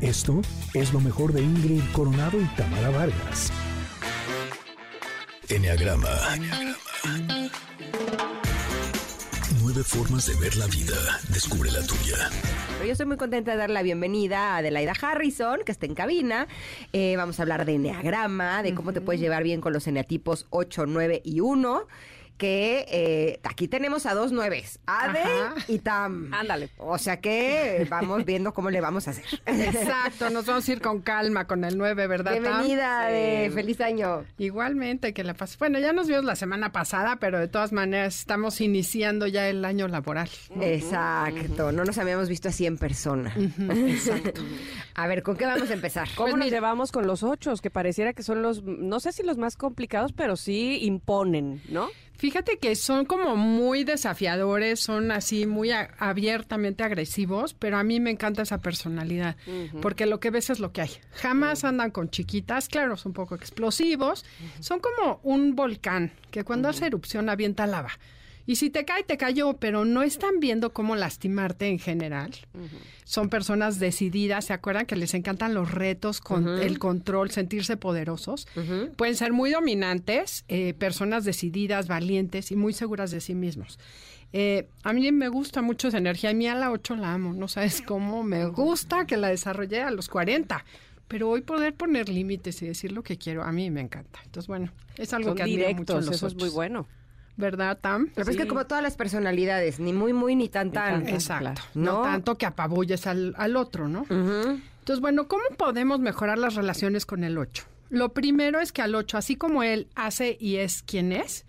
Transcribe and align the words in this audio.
Esto 0.00 0.40
es 0.74 0.92
lo 0.92 1.00
mejor 1.00 1.32
de 1.32 1.42
Ingrid 1.42 1.82
Coronado 1.92 2.40
y 2.40 2.44
Tamara 2.56 2.90
Vargas. 2.90 3.52
Enneagrama. 5.48 6.08
Nueve 9.60 9.82
formas 9.82 10.26
de 10.26 10.36
ver 10.36 10.56
la 10.56 10.66
vida. 10.66 10.94
Descubre 11.30 11.72
la 11.72 11.84
tuya. 11.84 12.30
Yo 12.84 12.92
estoy 12.92 13.06
muy 13.06 13.16
contenta 13.16 13.50
de 13.50 13.56
dar 13.56 13.70
la 13.70 13.82
bienvenida 13.82 14.54
a 14.54 14.58
Adelaida 14.58 14.92
Harrison, 14.92 15.62
que 15.66 15.72
está 15.72 15.86
en 15.86 15.96
cabina. 15.96 16.46
Eh, 16.92 17.16
vamos 17.16 17.40
a 17.40 17.42
hablar 17.42 17.64
de 17.64 17.74
Enneagrama, 17.74 18.62
de 18.62 18.76
cómo 18.76 18.92
te 18.92 19.00
puedes 19.00 19.20
llevar 19.20 19.42
bien 19.42 19.60
con 19.60 19.72
los 19.72 19.88
eneatipos 19.88 20.46
8, 20.50 20.86
9 20.86 21.22
y 21.24 21.40
1 21.40 21.88
que 22.38 22.86
eh, 22.88 23.40
aquí 23.42 23.68
tenemos 23.68 24.06
a 24.06 24.14
dos 24.14 24.32
nueves, 24.32 24.78
Ade 24.86 25.20
y 25.66 25.80
Tam. 25.80 26.32
Ándale. 26.32 26.70
O 26.78 26.96
sea 26.96 27.20
que 27.20 27.86
vamos 27.90 28.24
viendo 28.24 28.54
cómo 28.54 28.70
le 28.70 28.80
vamos 28.80 29.08
a 29.08 29.10
hacer. 29.10 29.24
Exacto, 29.44 30.30
nos 30.30 30.46
vamos 30.46 30.66
a 30.68 30.72
ir 30.72 30.80
con 30.80 31.02
calma 31.02 31.46
con 31.46 31.64
el 31.64 31.76
9, 31.76 32.06
¿verdad? 32.06 32.34
Tam? 32.34 32.42
Bienvenida, 32.42 33.06
Ade. 33.06 33.50
Feliz 33.50 33.80
año. 33.80 34.24
Igualmente, 34.38 35.12
que 35.12 35.24
la 35.24 35.34
pases. 35.34 35.58
Bueno, 35.58 35.80
ya 35.80 35.92
nos 35.92 36.06
vimos 36.06 36.24
la 36.24 36.36
semana 36.36 36.72
pasada, 36.72 37.16
pero 37.16 37.38
de 37.38 37.48
todas 37.48 37.72
maneras 37.72 38.20
estamos 38.20 38.60
iniciando 38.60 39.26
ya 39.26 39.48
el 39.48 39.64
año 39.64 39.88
laboral. 39.88 40.30
Exacto, 40.60 41.72
no 41.72 41.84
nos 41.84 41.98
habíamos 41.98 42.28
visto 42.28 42.48
así 42.48 42.66
en 42.66 42.78
persona. 42.78 43.34
Exacto. 43.36 44.40
A 44.94 45.06
ver, 45.08 45.22
¿con 45.22 45.36
qué 45.36 45.44
vamos 45.44 45.70
a 45.70 45.74
empezar? 45.74 46.08
Pues 46.16 46.36
mire, 46.36 46.60
vamos 46.60 46.92
con 46.92 47.06
los 47.06 47.24
ocho, 47.24 47.52
que 47.60 47.70
pareciera 47.70 48.12
que 48.12 48.22
son 48.22 48.42
los, 48.42 48.62
no 48.62 49.00
sé 49.00 49.12
si 49.12 49.22
los 49.22 49.38
más 49.38 49.56
complicados, 49.56 50.12
pero 50.12 50.36
sí 50.36 50.78
imponen, 50.82 51.62
¿no? 51.68 51.88
Fíjate 52.18 52.58
que 52.58 52.74
son 52.74 53.04
como 53.04 53.36
muy 53.36 53.84
desafiadores, 53.84 54.80
son 54.80 55.12
así 55.12 55.46
muy 55.46 55.70
a- 55.70 55.90
abiertamente 55.98 56.82
agresivos, 56.82 57.54
pero 57.54 57.78
a 57.78 57.84
mí 57.84 58.00
me 58.00 58.10
encanta 58.10 58.42
esa 58.42 58.58
personalidad, 58.58 59.36
porque 59.80 60.04
lo 60.04 60.18
que 60.18 60.30
ves 60.30 60.50
es 60.50 60.58
lo 60.58 60.72
que 60.72 60.80
hay. 60.82 60.90
Jamás 61.12 61.62
andan 61.64 61.90
con 61.92 62.10
chiquitas, 62.10 62.68
claro, 62.68 62.96
son 62.96 63.10
un 63.10 63.14
poco 63.14 63.36
explosivos, 63.36 64.24
son 64.60 64.80
como 64.80 65.20
un 65.22 65.54
volcán 65.54 66.12
que 66.32 66.42
cuando 66.44 66.68
hace 66.68 66.86
erupción 66.86 67.28
avienta 67.28 67.66
lava. 67.68 67.90
Y 68.48 68.56
si 68.56 68.70
te 68.70 68.86
cae, 68.86 69.02
te 69.02 69.18
cayó, 69.18 69.58
pero 69.58 69.84
no 69.84 70.02
están 70.02 70.40
viendo 70.40 70.72
cómo 70.72 70.96
lastimarte 70.96 71.66
en 71.66 71.78
general. 71.78 72.34
Son 73.04 73.28
personas 73.28 73.78
decididas, 73.78 74.46
¿se 74.46 74.54
acuerdan 74.54 74.86
que 74.86 74.96
les 74.96 75.12
encantan 75.12 75.52
los 75.52 75.70
retos, 75.70 76.22
con 76.22 76.48
el 76.58 76.78
control, 76.78 77.30
sentirse 77.30 77.76
poderosos? 77.76 78.48
Pueden 78.96 79.16
ser 79.16 79.34
muy 79.34 79.50
dominantes, 79.50 80.46
eh, 80.48 80.72
personas 80.72 81.26
decididas, 81.26 81.88
valientes 81.88 82.50
y 82.50 82.56
muy 82.56 82.72
seguras 82.72 83.10
de 83.10 83.20
sí 83.20 83.34
mismos. 83.34 83.78
Eh, 84.32 84.66
a 84.82 84.94
mí 84.94 85.12
me 85.12 85.28
gusta 85.28 85.60
mucho 85.60 85.88
esa 85.88 85.98
energía. 85.98 86.30
A 86.30 86.32
mí 86.32 86.48
a 86.48 86.54
la 86.54 86.70
8 86.70 86.96
la 86.96 87.12
amo, 87.12 87.34
no 87.34 87.48
sabes 87.48 87.82
cómo 87.82 88.22
me 88.22 88.46
gusta 88.46 89.06
que 89.06 89.18
la 89.18 89.28
desarrollé 89.28 89.82
a 89.82 89.90
los 89.90 90.08
40. 90.08 90.64
Pero 91.06 91.28
hoy 91.28 91.42
poder 91.42 91.74
poner 91.74 92.08
límites 92.08 92.62
y 92.62 92.66
decir 92.66 92.92
lo 92.92 93.02
que 93.02 93.18
quiero, 93.18 93.42
a 93.42 93.52
mí 93.52 93.70
me 93.70 93.82
encanta. 93.82 94.20
Entonces, 94.24 94.48
bueno, 94.48 94.72
es 94.96 95.12
algo 95.12 95.28
Son 95.28 95.36
que 95.36 95.42
admiro 95.42 95.68
mucho 95.68 95.70
en 95.70 95.76
directos, 95.76 96.06
los 96.06 96.14
eso 96.16 96.26
es 96.28 96.34
muy 96.34 96.48
bueno. 96.48 96.86
¿Verdad, 97.38 97.78
Tam? 97.80 98.08
Que 98.08 98.14
pasa 98.16 98.32
es 98.32 98.36
que 98.36 98.48
como 98.48 98.66
todas 98.66 98.82
las 98.82 98.96
personalidades, 98.96 99.78
ni 99.78 99.92
muy, 99.92 100.12
muy, 100.12 100.34
ni 100.34 100.48
tan, 100.48 100.72
tan. 100.72 101.08
Exacto. 101.08 101.62
No, 101.72 101.98
¿No? 101.98 102.02
tanto 102.02 102.36
que 102.36 102.46
apabulles 102.46 103.06
al, 103.06 103.32
al 103.38 103.56
otro, 103.56 103.86
¿no? 103.86 104.04
Entonces, 104.10 105.00
bueno, 105.00 105.28
¿cómo 105.28 105.44
podemos 105.56 106.00
mejorar 106.00 106.36
las 106.36 106.56
relaciones 106.56 107.06
con 107.06 107.22
el 107.22 107.38
8? 107.38 107.64
Lo 107.90 108.12
primero 108.12 108.58
es 108.60 108.72
que 108.72 108.82
al 108.82 108.92
8, 108.94 109.18
así 109.18 109.36
como 109.36 109.62
él 109.62 109.86
hace 109.94 110.36
y 110.40 110.56
es 110.56 110.82
quien 110.82 111.12
es, 111.12 111.46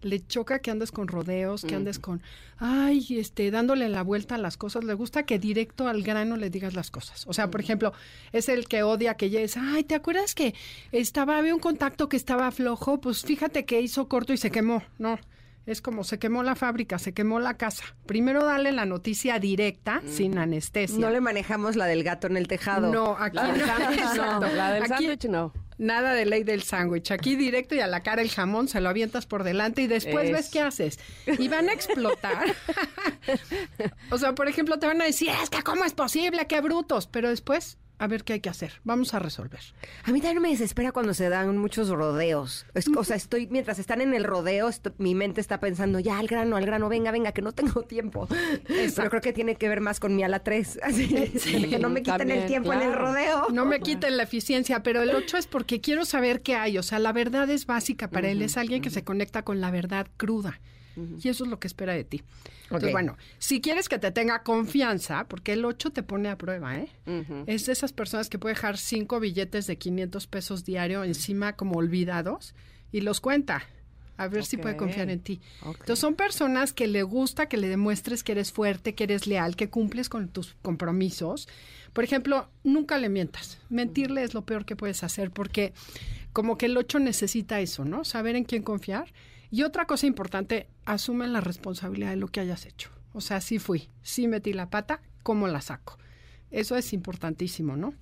le 0.00 0.24
choca 0.24 0.60
que 0.60 0.70
andes 0.70 0.92
con 0.92 1.08
rodeos, 1.08 1.64
que 1.64 1.74
andes 1.74 1.98
con, 1.98 2.22
ay, 2.58 3.04
este, 3.18 3.50
dándole 3.50 3.88
la 3.88 4.02
vuelta 4.02 4.36
a 4.36 4.38
las 4.38 4.56
cosas. 4.56 4.84
Le 4.84 4.94
gusta 4.94 5.24
que 5.24 5.40
directo 5.40 5.88
al 5.88 6.04
grano 6.04 6.36
le 6.36 6.50
digas 6.50 6.74
las 6.74 6.92
cosas. 6.92 7.24
O 7.26 7.32
sea, 7.32 7.50
por 7.50 7.60
ejemplo, 7.60 7.92
es 8.30 8.48
el 8.48 8.68
que 8.68 8.84
odia 8.84 9.14
que 9.16 9.28
llegues, 9.28 9.56
ay, 9.56 9.82
¿te 9.82 9.96
acuerdas 9.96 10.36
que 10.36 10.54
estaba, 10.92 11.38
había 11.38 11.54
un 11.54 11.60
contacto 11.60 12.08
que 12.08 12.16
estaba 12.16 12.50
flojo? 12.52 13.00
Pues 13.00 13.22
fíjate 13.22 13.64
que 13.64 13.80
hizo 13.80 14.06
corto 14.06 14.32
y 14.32 14.36
se 14.36 14.52
quemó. 14.52 14.84
No. 14.98 15.18
Es 15.64 15.80
como 15.80 16.02
se 16.02 16.18
quemó 16.18 16.42
la 16.42 16.56
fábrica, 16.56 16.98
se 16.98 17.14
quemó 17.14 17.38
la 17.38 17.56
casa. 17.56 17.84
Primero 18.06 18.44
dale 18.44 18.72
la 18.72 18.84
noticia 18.84 19.38
directa, 19.38 20.02
sin 20.08 20.36
anestesia. 20.38 20.98
No 20.98 21.08
le 21.10 21.20
manejamos 21.20 21.76
la 21.76 21.86
del 21.86 22.02
gato 22.02 22.26
en 22.26 22.36
el 22.36 22.48
tejado. 22.48 22.90
No, 22.92 23.16
aquí 23.16 23.36
La 23.36 23.52
del 23.52 23.60
sándwich 23.64 24.00
no, 24.00 24.04
Exacto. 24.14 24.46
la 24.56 24.72
del 24.72 24.82
Aquí 24.82 24.88
sándwich 24.94 25.24
no. 25.26 25.52
Nada 25.78 26.14
de 26.14 26.26
ley 26.26 26.42
del 26.42 26.62
sándwich. 26.64 27.12
Aquí 27.12 27.36
directo 27.36 27.74
y 27.76 27.80
a 27.80 27.86
la 27.86 28.02
cara 28.02 28.22
el 28.22 28.30
jamón, 28.30 28.66
se 28.68 28.80
lo 28.80 28.88
avientas 28.88 29.26
por 29.26 29.44
delante 29.44 29.82
y 29.82 29.86
después 29.86 30.30
ves 30.32 30.46
Es. 30.46 30.50
qué 30.50 30.60
haces. 30.60 30.98
Y 31.38 31.46
van 31.48 31.68
a 31.68 31.72
explotar. 31.72 32.44
o 34.10 34.18
sea, 34.18 34.34
por 34.34 34.48
ejemplo, 34.48 34.78
te 34.78 34.86
van 34.86 35.00
a 35.00 35.04
decir, 35.04 35.30
es 35.42 35.50
que 35.50 35.62
cómo 35.62 35.84
es 35.84 35.92
posible, 35.94 36.46
qué 36.46 36.60
brutos. 36.60 37.06
Pero 37.06 37.28
después, 37.30 37.78
a 38.02 38.06
ver 38.08 38.24
qué 38.24 38.34
hay 38.34 38.40
que 38.40 38.48
hacer. 38.50 38.72
Vamos 38.84 39.14
a 39.14 39.18
resolver. 39.18 39.60
A 40.04 40.10
mí 40.12 40.20
también 40.20 40.42
me 40.42 40.48
desespera 40.50 40.92
cuando 40.92 41.14
se 41.14 41.28
dan 41.28 41.56
muchos 41.58 41.88
rodeos. 41.88 42.66
Es- 42.74 42.88
o 42.96 43.04
sea, 43.04 43.16
estoy, 43.16 43.46
mientras 43.48 43.78
están 43.78 44.00
en 44.00 44.12
el 44.14 44.24
rodeo, 44.24 44.68
mi 44.98 45.14
mente 45.14 45.40
está 45.40 45.60
pensando, 45.60 46.00
ya, 46.00 46.18
al 46.18 46.26
grano, 46.26 46.56
al 46.56 46.66
grano, 46.66 46.88
venga, 46.88 47.10
venga, 47.12 47.32
que 47.32 47.42
no 47.42 47.52
tengo 47.52 47.82
tiempo. 47.82 48.28
Pero 48.66 49.08
creo 49.10 49.20
que 49.22 49.32
tiene 49.32 49.54
que 49.56 49.68
ver 49.68 49.80
más 49.80 50.00
con 50.00 50.14
mi 50.16 50.22
ala 50.22 50.40
3. 50.42 50.80
Así, 50.82 51.06
que 51.08 51.78
no 51.78 51.88
me 51.90 52.02
quiten 52.02 52.30
el 52.30 52.46
tiempo 52.46 52.72
en 52.72 52.82
el 52.82 52.92
rodeo. 52.92 53.48
No 53.52 53.64
me 53.64 53.80
quiten 53.80 54.16
la 54.16 54.24
eficiencia, 54.24 54.82
pero 54.82 55.02
el 55.02 55.10
8 55.10 55.36
es 55.36 55.46
porque 55.46 55.80
quiero 55.80 56.04
saber 56.04 56.42
qué 56.42 56.54
hay. 56.56 56.78
O 56.78 56.82
sea, 56.82 56.98
la 56.98 57.12
verdad 57.12 57.48
es 57.50 57.66
básica 57.66 58.10
para 58.10 58.28
él. 58.28 58.42
Es 58.42 58.56
alguien 58.56 58.82
que 58.82 58.90
se 58.90 59.04
conecta 59.04 59.42
con 59.42 59.60
la 59.60 59.70
verdad 59.70 60.06
cruda. 60.16 60.60
Y 60.96 61.28
eso 61.28 61.44
es 61.44 61.50
lo 61.50 61.58
que 61.58 61.66
espera 61.68 61.94
de 61.94 62.04
ti. 62.04 62.22
Entonces, 62.64 62.88
Ok. 62.88 62.92
bueno, 62.92 63.16
si 63.38 63.60
quieres 63.60 63.88
que 63.88 63.98
te 63.98 64.10
tenga 64.10 64.42
confianza, 64.42 65.24
porque 65.28 65.52
el 65.54 65.64
8 65.64 65.90
te 65.90 66.02
pone 66.02 66.28
a 66.28 66.36
prueba, 66.38 66.76
¿eh? 66.78 66.88
Es 67.46 67.66
de 67.66 67.72
esas 67.72 67.92
personas 67.92 68.28
que 68.28 68.38
puede 68.38 68.54
dejar 68.54 68.78
cinco 68.78 69.20
billetes 69.20 69.66
de 69.66 69.76
500 69.76 70.26
pesos 70.26 70.64
diario 70.64 71.04
encima 71.04 71.54
como 71.54 71.78
olvidados 71.78 72.54
y 72.92 73.00
los 73.00 73.20
cuenta. 73.20 73.62
A 74.18 74.28
ver 74.28 74.44
si 74.44 74.56
puede 74.58 74.76
confiar 74.76 75.08
en 75.10 75.20
ti. 75.20 75.40
Entonces 75.64 75.98
son 75.98 76.14
personas 76.14 76.72
que 76.72 76.86
le 76.86 77.02
gusta 77.02 77.46
que 77.46 77.56
le 77.56 77.68
demuestres 77.68 78.22
que 78.22 78.32
eres 78.32 78.52
fuerte, 78.52 78.94
que 78.94 79.04
eres 79.04 79.26
leal, 79.26 79.56
que 79.56 79.68
cumples 79.70 80.08
con 80.08 80.28
tus 80.28 80.54
compromisos. 80.62 81.48
Por 81.92 82.04
ejemplo, 82.04 82.48
nunca 82.62 82.98
le 82.98 83.08
mientas. 83.08 83.58
Mentirle 83.70 84.22
es 84.22 84.34
lo 84.34 84.42
peor 84.42 84.64
que 84.64 84.76
puedes 84.76 85.02
hacer 85.02 85.30
porque 85.30 85.72
como 86.32 86.56
que 86.56 86.66
el 86.66 86.76
8 86.76 86.98
necesita 87.00 87.60
eso, 87.60 87.84
¿no? 87.84 88.04
Saber 88.04 88.36
en 88.36 88.44
quién 88.44 88.62
confiar. 88.62 89.12
Y 89.52 89.62
otra 89.62 89.84
cosa 89.86 90.06
importante, 90.06 90.66
asumen 90.86 91.32
la 91.32 91.40
responsabilidad 91.40 92.10
de 92.10 92.16
lo 92.16 92.26
que 92.26 92.40
hayas 92.40 92.66
hecho. 92.66 92.90
O 93.12 93.20
sea, 93.20 93.40
sí 93.40 93.58
fui, 93.60 93.88
sí 94.02 94.26
metí 94.26 94.52
la 94.54 94.70
pata, 94.70 95.00
¿cómo 95.22 95.46
la 95.46 95.60
saco? 95.60 95.98
Eso 96.50 96.74
es 96.76 96.92
importantísimo, 96.92 97.76
¿no? 97.76 97.94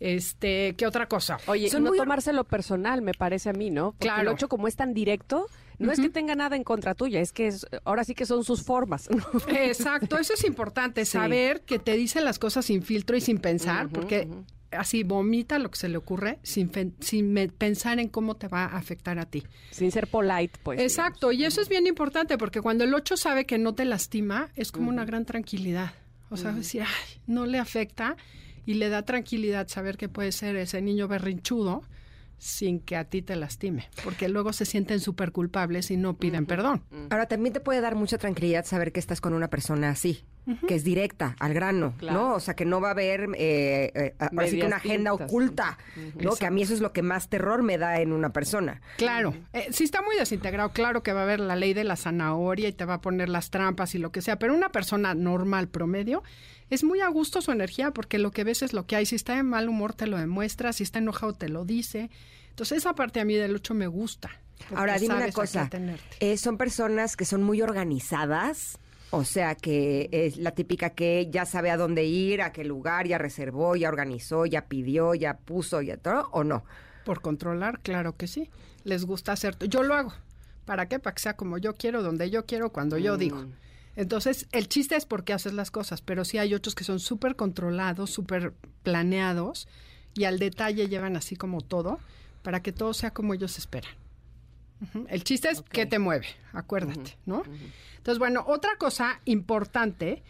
Este, 0.00 0.74
¿qué 0.76 0.86
otra 0.86 1.06
cosa? 1.08 1.38
Oye, 1.46 1.68
Son 1.70 1.82
no 1.82 1.90
muy- 1.90 1.98
tomárselo 1.98 2.44
personal, 2.44 3.02
me 3.02 3.12
parece 3.14 3.50
a 3.50 3.52
mí, 3.52 3.70
¿no? 3.70 3.92
Porque 3.92 4.06
Claro. 4.06 4.22
el 4.22 4.28
8 4.28 4.48
como 4.48 4.68
es 4.68 4.76
tan 4.76 4.94
directo, 4.94 5.46
no 5.78 5.92
es 5.92 6.00
que 6.00 6.08
tenga 6.08 6.34
nada 6.34 6.56
en 6.56 6.64
contra 6.64 6.94
tuya, 6.94 7.20
es 7.20 7.32
que 7.32 7.48
es- 7.48 7.66
ahora 7.84 8.04
sí 8.04 8.14
que 8.14 8.24
son 8.26 8.44
sus 8.44 8.62
formas, 8.62 9.08
¿no? 9.10 9.22
Exacto, 9.48 10.16
eso 10.18 10.34
es 10.34 10.44
importante, 10.44 11.04
saber 11.52 11.62
que 11.62 11.78
te 11.78 11.92
dice 11.96 12.20
las 12.20 12.38
cosas 12.38 12.64
sin 12.64 12.82
filtro 12.82 13.16
y 13.16 13.20
sin 13.20 13.38
pensar, 13.38 13.88
porque 13.88 14.28
así 14.70 15.02
vomita 15.02 15.58
lo 15.58 15.70
que 15.70 15.78
se 15.78 15.88
le 15.88 15.96
ocurre 15.96 16.38
sin, 16.42 16.70
fen- 16.70 16.94
sin 17.00 17.32
me- 17.32 17.48
pensar 17.48 17.98
en 17.98 18.08
cómo 18.08 18.36
te 18.36 18.48
va 18.48 18.64
a 18.66 18.76
afectar 18.76 19.18
a 19.18 19.26
ti. 19.26 19.42
Sin 19.70 19.90
ser 19.92 20.06
polite, 20.08 20.58
pues. 20.62 20.80
Exacto, 20.80 21.32
y 21.32 21.44
eso 21.44 21.60
es 21.60 21.68
bien 21.68 21.86
importante 21.86 22.36
porque 22.38 22.60
cuando 22.60 22.84
el 22.84 22.92
8 22.94 23.16
sabe 23.16 23.44
que 23.46 23.58
no 23.58 23.74
te 23.74 23.84
lastima, 23.84 24.50
es 24.56 24.70
como 24.72 24.88
una 24.90 25.04
gran 25.04 25.24
tranquilidad. 25.24 25.92
O 26.30 26.36
sea, 26.36 26.52
decir, 26.52 26.82
"Ay, 26.82 27.20
no 27.26 27.46
le 27.46 27.58
afecta 27.58 28.16
y 28.66 28.74
le 28.74 28.90
da 28.90 29.02
tranquilidad 29.02 29.68
saber 29.68 29.96
que 29.96 30.08
puede 30.10 30.30
ser 30.32 30.56
ese 30.56 30.82
niño 30.82 31.08
berrinchudo 31.08 31.82
sin 32.38 32.80
que 32.80 32.96
a 32.96 33.04
ti 33.04 33.20
te 33.22 33.36
lastime, 33.36 33.88
porque 34.04 34.28
luego 34.28 34.52
se 34.52 34.64
sienten 34.64 35.00
súper 35.00 35.32
culpables 35.32 35.90
y 35.90 35.96
no 35.96 36.16
piden 36.16 36.46
perdón. 36.46 36.84
Ahora, 37.10 37.26
también 37.26 37.52
te 37.52 37.60
puede 37.60 37.80
dar 37.80 37.94
mucha 37.96 38.18
tranquilidad 38.18 38.64
saber 38.64 38.92
que 38.92 39.00
estás 39.00 39.20
con 39.20 39.34
una 39.34 39.48
persona 39.48 39.90
así, 39.90 40.24
que 40.66 40.76
es 40.76 40.84
directa, 40.84 41.36
al 41.40 41.52
grano, 41.52 41.94
Claro. 41.98 42.18
¿no? 42.18 42.34
O 42.34 42.40
sea, 42.40 42.54
que 42.54 42.64
no 42.64 42.80
va 42.80 42.88
a 42.88 42.90
haber, 42.92 43.28
eh, 43.36 43.90
eh, 43.94 44.14
ahora 44.18 44.46
sí 44.46 44.58
que 44.58 44.66
una 44.66 44.76
agenda 44.76 45.10
tintas. 45.10 45.28
oculta, 45.28 45.78
¿no? 46.22 46.36
Que 46.36 46.46
a 46.46 46.50
mí 46.50 46.62
eso 46.62 46.72
es 46.74 46.80
lo 46.80 46.92
que 46.92 47.02
más 47.02 47.28
terror 47.28 47.62
me 47.62 47.76
da 47.76 48.00
en 48.00 48.12
una 48.12 48.30
persona. 48.32 48.80
Claro, 48.96 49.34
eh, 49.52 49.66
si 49.72 49.84
está 49.84 50.00
muy 50.00 50.16
desintegrado, 50.16 50.70
claro 50.70 51.02
que 51.02 51.12
va 51.12 51.20
a 51.20 51.24
haber 51.24 51.40
la 51.40 51.54
ley 51.56 51.74
de 51.74 51.84
la 51.84 51.96
zanahoria 51.96 52.68
y 52.68 52.72
te 52.72 52.84
va 52.86 52.94
a 52.94 53.00
poner 53.02 53.28
las 53.28 53.50
trampas 53.50 53.94
y 53.94 53.98
lo 53.98 54.10
que 54.10 54.22
sea, 54.22 54.38
pero 54.38 54.54
una 54.54 54.70
persona 54.70 55.14
normal, 55.14 55.68
promedio, 55.68 56.22
es 56.70 56.84
muy 56.84 57.00
a 57.00 57.08
gusto 57.08 57.40
su 57.40 57.52
energía 57.52 57.90
porque 57.92 58.18
lo 58.18 58.30
que 58.30 58.44
ves 58.44 58.62
es 58.62 58.72
lo 58.72 58.86
que 58.86 58.96
hay. 58.96 59.06
Si 59.06 59.16
está 59.16 59.38
en 59.38 59.46
mal 59.46 59.68
humor, 59.68 59.94
te 59.94 60.06
lo 60.06 60.18
demuestra, 60.18 60.72
si 60.72 60.82
está 60.82 60.98
enojado, 60.98 61.32
te 61.32 61.48
lo 61.48 61.64
dice. 61.64 62.10
Entonces, 62.50 62.78
esa 62.78 62.94
parte 62.94 63.20
a 63.20 63.24
mí 63.24 63.34
del 63.34 63.54
8 63.54 63.74
me 63.74 63.86
gusta. 63.86 64.30
Ahora, 64.74 64.98
dime 64.98 65.14
una 65.14 65.30
cosa. 65.32 65.70
eh, 66.20 66.36
son 66.36 66.58
personas 66.58 67.16
que 67.16 67.24
son 67.24 67.42
muy 67.42 67.62
organizadas. 67.62 68.78
O 69.10 69.24
sea, 69.24 69.54
que 69.54 70.10
es 70.12 70.36
la 70.36 70.50
típica 70.50 70.90
que 70.90 71.28
ya 71.30 71.46
sabe 71.46 71.70
a 71.70 71.78
dónde 71.78 72.04
ir, 72.04 72.42
a 72.42 72.52
qué 72.52 72.62
lugar, 72.64 73.06
ya 73.06 73.16
reservó, 73.16 73.74
ya 73.74 73.88
organizó, 73.88 74.44
ya 74.44 74.66
pidió, 74.66 75.14
ya 75.14 75.38
puso, 75.38 75.80
ya 75.80 75.96
todo, 75.96 76.28
¿o 76.32 76.44
no? 76.44 76.64
Por 77.06 77.22
controlar, 77.22 77.80
claro 77.80 78.16
que 78.16 78.26
sí. 78.26 78.50
Les 78.84 79.06
gusta 79.06 79.32
hacer. 79.32 79.56
Yo 79.60 79.82
lo 79.82 79.94
hago. 79.94 80.12
¿Para 80.66 80.88
qué? 80.88 80.98
Para 80.98 81.14
que 81.14 81.22
sea 81.22 81.36
como 81.36 81.56
yo 81.56 81.74
quiero, 81.74 82.02
donde 82.02 82.28
yo 82.28 82.44
quiero, 82.44 82.70
cuando 82.70 82.98
yo 82.98 83.16
digo. 83.16 83.46
Entonces, 83.98 84.46
el 84.52 84.68
chiste 84.68 84.94
es 84.94 85.06
por 85.06 85.24
qué 85.24 85.32
haces 85.32 85.54
las 85.54 85.72
cosas, 85.72 86.02
pero 86.02 86.24
sí 86.24 86.38
hay 86.38 86.54
otros 86.54 86.76
que 86.76 86.84
son 86.84 87.00
súper 87.00 87.34
controlados, 87.34 88.10
súper 88.10 88.54
planeados 88.84 89.66
y 90.14 90.22
al 90.22 90.38
detalle 90.38 90.86
llevan 90.86 91.16
así 91.16 91.34
como 91.34 91.62
todo 91.62 91.98
para 92.44 92.62
que 92.62 92.70
todo 92.70 92.94
sea 92.94 93.10
como 93.10 93.34
ellos 93.34 93.58
esperan. 93.58 93.90
El 95.08 95.24
chiste 95.24 95.50
es 95.50 95.62
que 95.62 95.84
te 95.84 95.98
mueve, 95.98 96.28
acuérdate, 96.52 97.18
¿no? 97.26 97.42
Entonces, 97.96 98.20
bueno, 98.20 98.44
otra 98.46 98.76
cosa 98.78 99.20
importante 99.24 100.22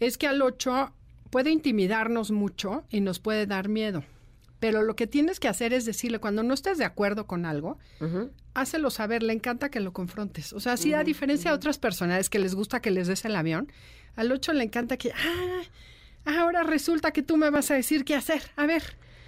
es 0.00 0.18
que 0.18 0.26
al 0.26 0.42
8 0.42 0.92
puede 1.30 1.50
intimidarnos 1.50 2.30
mucho 2.30 2.84
y 2.90 3.00
nos 3.00 3.20
puede 3.20 3.46
dar 3.46 3.70
miedo. 3.70 4.04
Pero 4.64 4.80
lo 4.82 4.96
que 4.96 5.06
tienes 5.06 5.40
que 5.40 5.48
hacer 5.48 5.74
es 5.74 5.84
decirle, 5.84 6.20
cuando 6.20 6.42
no 6.42 6.54
estés 6.54 6.78
de 6.78 6.86
acuerdo 6.86 7.26
con 7.26 7.44
algo, 7.44 7.76
hácelo 8.54 8.88
saber, 8.90 9.22
le 9.22 9.34
encanta 9.34 9.68
que 9.68 9.78
lo 9.78 9.92
confrontes. 9.92 10.54
O 10.54 10.60
sea, 10.60 10.78
si 10.78 10.94
a 10.94 11.04
diferencia 11.04 11.50
de 11.50 11.56
otras 11.56 11.76
personas 11.76 12.30
que 12.30 12.38
les 12.38 12.54
gusta 12.54 12.80
que 12.80 12.90
les 12.90 13.06
des 13.06 13.26
el 13.26 13.36
avión, 13.36 13.70
al 14.16 14.32
8 14.32 14.54
le 14.54 14.64
encanta 14.64 14.96
que, 14.96 15.12
ah, 15.12 15.60
ahora 16.40 16.62
resulta 16.62 17.10
que 17.10 17.22
tú 17.22 17.36
me 17.36 17.50
vas 17.50 17.70
a 17.70 17.74
decir 17.74 18.06
qué 18.06 18.14
hacer. 18.14 18.40
A 18.56 18.64
ver. 18.64 18.82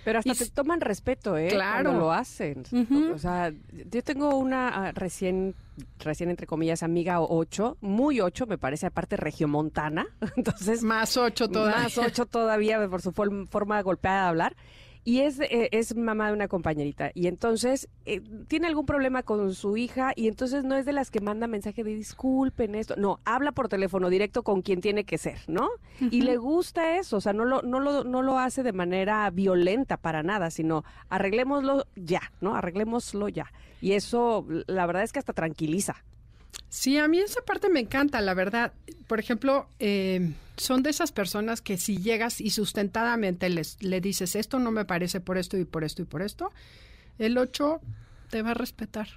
Pero 0.06 0.20
hasta 0.20 0.32
Y 0.32 0.36
te 0.36 0.46
toman 0.46 0.80
respeto, 0.80 1.36
¿eh? 1.36 1.48
Claro. 1.48 1.90
Cuando 1.90 2.00
lo 2.06 2.12
hacen. 2.12 2.62
O 3.12 3.18
sea, 3.18 3.52
yo 3.90 4.02
tengo 4.02 4.36
una 4.38 4.68
ah, 4.68 4.92
recién, 4.92 5.54
recién 5.98 6.30
entre 6.30 6.46
comillas, 6.46 6.82
amiga 6.82 7.20
o- 7.20 7.36
ocho, 7.38 7.76
muy 7.82 8.20
ocho, 8.22 8.46
me 8.46 8.56
parece, 8.56 8.86
aparte 8.86 9.16
regiomontana. 9.18 10.06
Entonces, 10.36 10.82
Más 10.82 11.16
8 11.18 11.48
todavía. 11.50 11.82
más 11.82 11.98
ocho 11.98 12.24
todavía 12.24 12.88
por 12.88 13.02
su 13.02 13.10
form- 13.12 13.48
forma 13.48 13.82
golpeada 13.82 14.22
de 14.22 14.28
hablar. 14.28 14.56
Y 15.06 15.20
es, 15.20 15.38
eh, 15.38 15.68
es 15.70 15.94
mamá 15.94 16.26
de 16.26 16.32
una 16.32 16.48
compañerita. 16.48 17.12
Y 17.14 17.28
entonces 17.28 17.88
eh, 18.06 18.20
tiene 18.48 18.66
algún 18.66 18.86
problema 18.86 19.22
con 19.22 19.54
su 19.54 19.76
hija 19.76 20.12
y 20.16 20.26
entonces 20.26 20.64
no 20.64 20.74
es 20.74 20.84
de 20.84 20.92
las 20.92 21.12
que 21.12 21.20
manda 21.20 21.46
mensaje 21.46 21.84
de 21.84 21.94
disculpen 21.94 22.74
esto. 22.74 22.96
No, 22.96 23.20
habla 23.24 23.52
por 23.52 23.68
teléfono 23.68 24.10
directo 24.10 24.42
con 24.42 24.62
quien 24.62 24.80
tiene 24.80 25.04
que 25.04 25.16
ser, 25.16 25.38
¿no? 25.46 25.68
Y 26.00 26.22
le 26.22 26.38
gusta 26.38 26.98
eso. 26.98 27.18
O 27.18 27.20
sea, 27.20 27.32
no 27.32 27.44
lo, 27.44 27.62
no, 27.62 27.78
lo, 27.78 28.02
no 28.02 28.20
lo 28.20 28.40
hace 28.40 28.64
de 28.64 28.72
manera 28.72 29.30
violenta 29.30 29.96
para 29.96 30.24
nada, 30.24 30.50
sino 30.50 30.82
arreglémoslo 31.08 31.86
ya, 31.94 32.32
¿no? 32.40 32.56
Arreglémoslo 32.56 33.28
ya. 33.28 33.52
Y 33.80 33.92
eso, 33.92 34.44
la 34.66 34.86
verdad 34.86 35.04
es 35.04 35.12
que 35.12 35.20
hasta 35.20 35.34
tranquiliza. 35.34 36.04
Sí, 36.68 36.98
a 36.98 37.08
mí 37.08 37.18
esa 37.18 37.40
parte 37.42 37.68
me 37.68 37.80
encanta, 37.80 38.20
la 38.20 38.34
verdad. 38.34 38.72
Por 39.06 39.18
ejemplo, 39.20 39.68
eh, 39.78 40.32
son 40.56 40.82
de 40.82 40.90
esas 40.90 41.12
personas 41.12 41.60
que 41.62 41.78
si 41.78 41.98
llegas 41.98 42.40
y 42.40 42.50
sustentadamente 42.50 43.48
les, 43.48 43.82
le 43.82 44.00
dices, 44.00 44.36
esto 44.36 44.58
no 44.58 44.70
me 44.70 44.84
parece 44.84 45.20
por 45.20 45.38
esto 45.38 45.56
y 45.56 45.64
por 45.64 45.84
esto 45.84 46.02
y 46.02 46.04
por 46.04 46.22
esto, 46.22 46.52
el 47.18 47.38
8 47.38 47.80
te 48.30 48.42
va 48.42 48.50
a 48.50 48.54
respetar. 48.54 49.08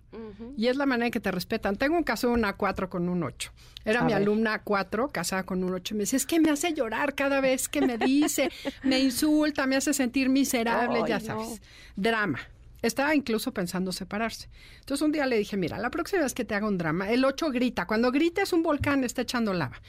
Y 0.55 0.67
es 0.67 0.77
la 0.77 0.85
manera 0.85 1.07
en 1.07 1.11
que 1.11 1.19
te 1.19 1.31
respetan. 1.31 1.75
Tengo 1.75 1.97
un 1.97 2.03
caso 2.03 2.27
de 2.27 2.33
una 2.33 2.53
4 2.53 2.89
con 2.89 3.09
un 3.09 3.23
8. 3.23 3.51
Era 3.83 4.01
A 4.01 4.03
mi 4.03 4.13
ver. 4.13 4.21
alumna 4.21 4.61
4, 4.63 5.09
casada 5.09 5.43
con 5.43 5.63
un 5.63 5.73
8. 5.73 5.95
Me 5.95 6.01
dice, 6.01 6.15
es 6.17 6.25
que 6.27 6.39
me 6.39 6.51
hace 6.51 6.73
llorar 6.73 7.15
cada 7.15 7.41
vez 7.41 7.67
que 7.67 7.81
me 7.81 7.97
dice, 7.97 8.51
me 8.83 8.99
insulta, 8.99 9.65
me 9.65 9.75
hace 9.77 9.93
sentir 9.93 10.29
miserable, 10.29 10.99
ya 11.07 11.17
no. 11.19 11.25
sabes. 11.25 11.61
Drama. 11.95 12.39
Estaba 12.81 13.15
incluso 13.15 13.53
pensando 13.53 13.91
separarse. 13.91 14.49
Entonces 14.79 15.05
un 15.05 15.11
día 15.11 15.25
le 15.25 15.37
dije, 15.37 15.57
mira, 15.57 15.77
la 15.77 15.91
próxima 15.91 16.23
vez 16.23 16.33
que 16.33 16.45
te 16.45 16.55
haga 16.55 16.67
un 16.67 16.77
drama, 16.77 17.09
el 17.09 17.25
8 17.25 17.51
grita. 17.51 17.85
Cuando 17.85 18.11
grita 18.11 18.41
es 18.41 18.53
un 18.53 18.63
volcán, 18.63 19.03
está 19.03 19.23
echando 19.23 19.53
lava. 19.53 19.81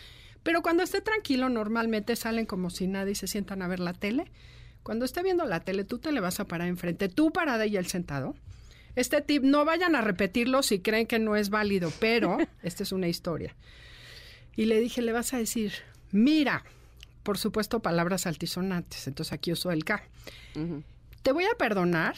Pero 0.43 0.63
cuando 0.63 0.83
esté 0.83 1.01
tranquilo, 1.01 1.49
normalmente 1.49 2.17
salen 2.17 2.47
como 2.47 2.71
si 2.71 2.87
nada 2.87 3.11
y 3.11 3.15
se 3.15 3.27
sientan 3.27 3.63
a 3.63 3.69
ver 3.69 3.81
la 3.81 3.93
tele. 3.93 4.31
Cuando 4.83 5.05
esté 5.05 5.23
viendo 5.23 5.45
la 5.45 5.61
tele, 5.61 5.85
tú 5.85 5.99
te 5.99 6.13
le 6.13 6.21
vas 6.21 6.41
a 6.41 6.47
parar 6.47 6.69
enfrente, 6.69 7.09
tú 7.09 7.33
parada 7.33 7.67
y 7.67 7.77
él 7.77 7.87
sentado. 7.87 8.35
Este 8.97 9.21
tip, 9.21 9.43
no 9.43 9.65
vayan 9.65 9.95
a 9.95 10.01
repetirlo 10.01 10.63
si 10.63 10.81
creen 10.81 11.07
que 11.07 11.19
no 11.19 11.37
es 11.37 11.51
válido, 11.51 11.93
pero 12.01 12.39
esta 12.63 12.83
es 12.83 12.93
una 12.93 13.09
historia. 13.09 13.55
Y 14.57 14.65
le 14.65 14.81
dije, 14.81 15.03
le 15.03 15.13
vas 15.13 15.33
a 15.33 15.39
decir, 15.39 15.73
mira, 16.11 16.65
por 17.23 17.39
supuesto, 17.39 17.81
palabras 17.81 18.27
altisonantes, 18.27 19.07
entonces 19.07 19.33
aquí 19.33 19.53
uso 19.53 19.71
el 19.71 19.85
K. 19.85 20.03
Te 21.23 21.33
voy 21.33 21.45
a 21.45 21.57
perdonar 21.57 22.17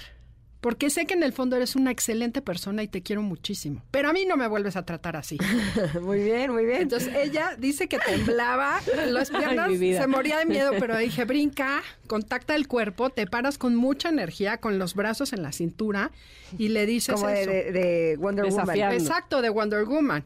porque 0.62 0.88
sé 0.88 1.05
que 1.05 1.12
en 1.12 1.23
el 1.23 1.35
fondo 1.35 1.56
eres 1.56 1.76
una 1.76 1.91
excelente 1.91 2.41
persona 2.41 2.82
y 2.82 2.88
te 2.88 3.03
quiero 3.03 3.20
muchísimo, 3.20 3.82
pero 3.91 4.09
a 4.09 4.12
mí 4.14 4.25
no 4.25 4.38
me 4.38 4.47
vuelves 4.47 4.76
a 4.76 4.87
tratar 4.87 5.17
así. 5.17 5.37
muy 6.00 6.23
bien, 6.23 6.50
muy 6.53 6.64
bien. 6.64 6.82
Entonces 6.82 7.12
ella 7.14 7.56
dice 7.59 7.88
que 7.88 7.99
temblaba, 7.99 8.81
las 9.09 9.31
piernas 9.31 9.70
se 9.79 10.06
moría 10.06 10.38
de 10.38 10.47
miedo, 10.47 10.70
pero 10.79 10.97
dije, 10.97 11.25
brinca, 11.26 11.82
contacta 12.06 12.55
el 12.55 12.69
cuerpo, 12.69 13.11
te 13.11 13.26
paras 13.26 13.59
con 13.59 13.75
mucha 13.75 14.09
energía, 14.09 14.59
con 14.59 14.79
los 14.79 14.94
brazos 14.94 15.32
en 15.35 15.43
la 15.43 15.53
cintura 15.53 16.12
y 16.56 16.69
le 16.69 16.87
dices 16.87 17.17
Como 17.17 17.26
de, 17.26 17.43
eso. 17.43 17.50
de- 17.50 17.73
de 17.73 18.17
Wonder 18.19 18.47
Woman. 18.47 18.93
Exacto, 18.93 19.43
de 19.43 19.49
Wonder 19.50 19.85
Woman. 19.85 20.25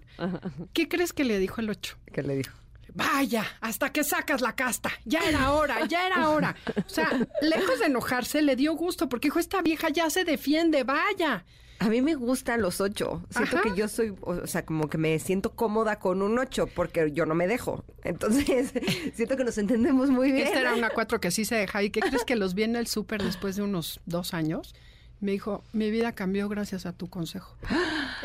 ¿Qué 0.73 0.87
crees 0.87 1.13
que 1.13 1.25
le 1.25 1.39
dijo 1.39 1.61
el 1.61 1.71
8? 1.71 1.97
¿Qué 2.13 2.23
le 2.23 2.37
dijo? 2.37 2.55
Vaya, 2.97 3.45
hasta 3.61 3.91
que 3.93 4.05
sacas 4.05 4.41
la 4.41 4.55
casta. 4.55 4.91
Ya 5.05 5.21
era 5.29 5.53
hora, 5.53 5.87
ya 5.87 6.07
era 6.07 6.31
hora. 6.31 6.57
O 6.77 6.89
sea, 6.89 7.11
lejos 7.43 7.79
de 7.79 7.87
enojarse, 7.87 8.41
le 8.43 8.57
dio 8.57 8.75
gusto 8.75 9.09
porque 9.09 9.29
dijo, 9.29 9.39
esta 9.39 9.61
vieja 9.61 9.91
ya 9.91 10.09
se 10.09 10.25
defiende, 10.25 10.83
vaya. 10.83 11.45
A 11.79 11.89
mí 11.89 12.01
me 12.01 12.15
gustan 12.15 12.63
los 12.63 12.81
ocho. 12.81 13.23
Siento 13.29 13.59
Ajá. 13.59 13.63
que 13.69 13.79
yo 13.79 13.87
soy, 13.89 14.15
o 14.23 14.47
sea, 14.47 14.65
como 14.65 14.89
que 14.89 14.97
me 14.97 15.19
siento 15.19 15.53
cómoda 15.55 15.99
con 15.99 16.23
un 16.23 16.39
ocho 16.39 16.67
porque 16.69 17.13
yo 17.13 17.27
no 17.27 17.35
me 17.35 17.47
dejo. 17.47 17.85
Entonces, 18.03 18.73
siento 19.15 19.37
que 19.37 19.45
nos 19.45 19.59
entendemos 19.59 20.09
muy 20.09 20.33
bien. 20.33 20.47
Esta 20.47 20.61
era 20.61 20.75
una 20.75 20.89
cuatro 20.95 21.21
que 21.21 21.31
sí 21.31 21.45
se 21.45 21.57
deja. 21.57 21.83
¿Y 21.83 21.91
qué 21.91 22.01
crees 22.01 22.25
que 22.25 22.37
los 22.37 22.55
vi 22.55 22.63
en 22.63 22.77
el 22.77 22.87
súper 22.87 23.23
después 23.23 23.57
de 23.57 23.63
unos 23.63 24.01
dos 24.07 24.33
años? 24.33 24.75
Me 25.21 25.33
dijo, 25.33 25.65
mi 25.73 25.91
vida 25.91 26.13
cambió 26.13 26.49
gracias 26.49 26.87
a 26.87 26.93
tu 26.93 27.09
consejo. 27.11 27.57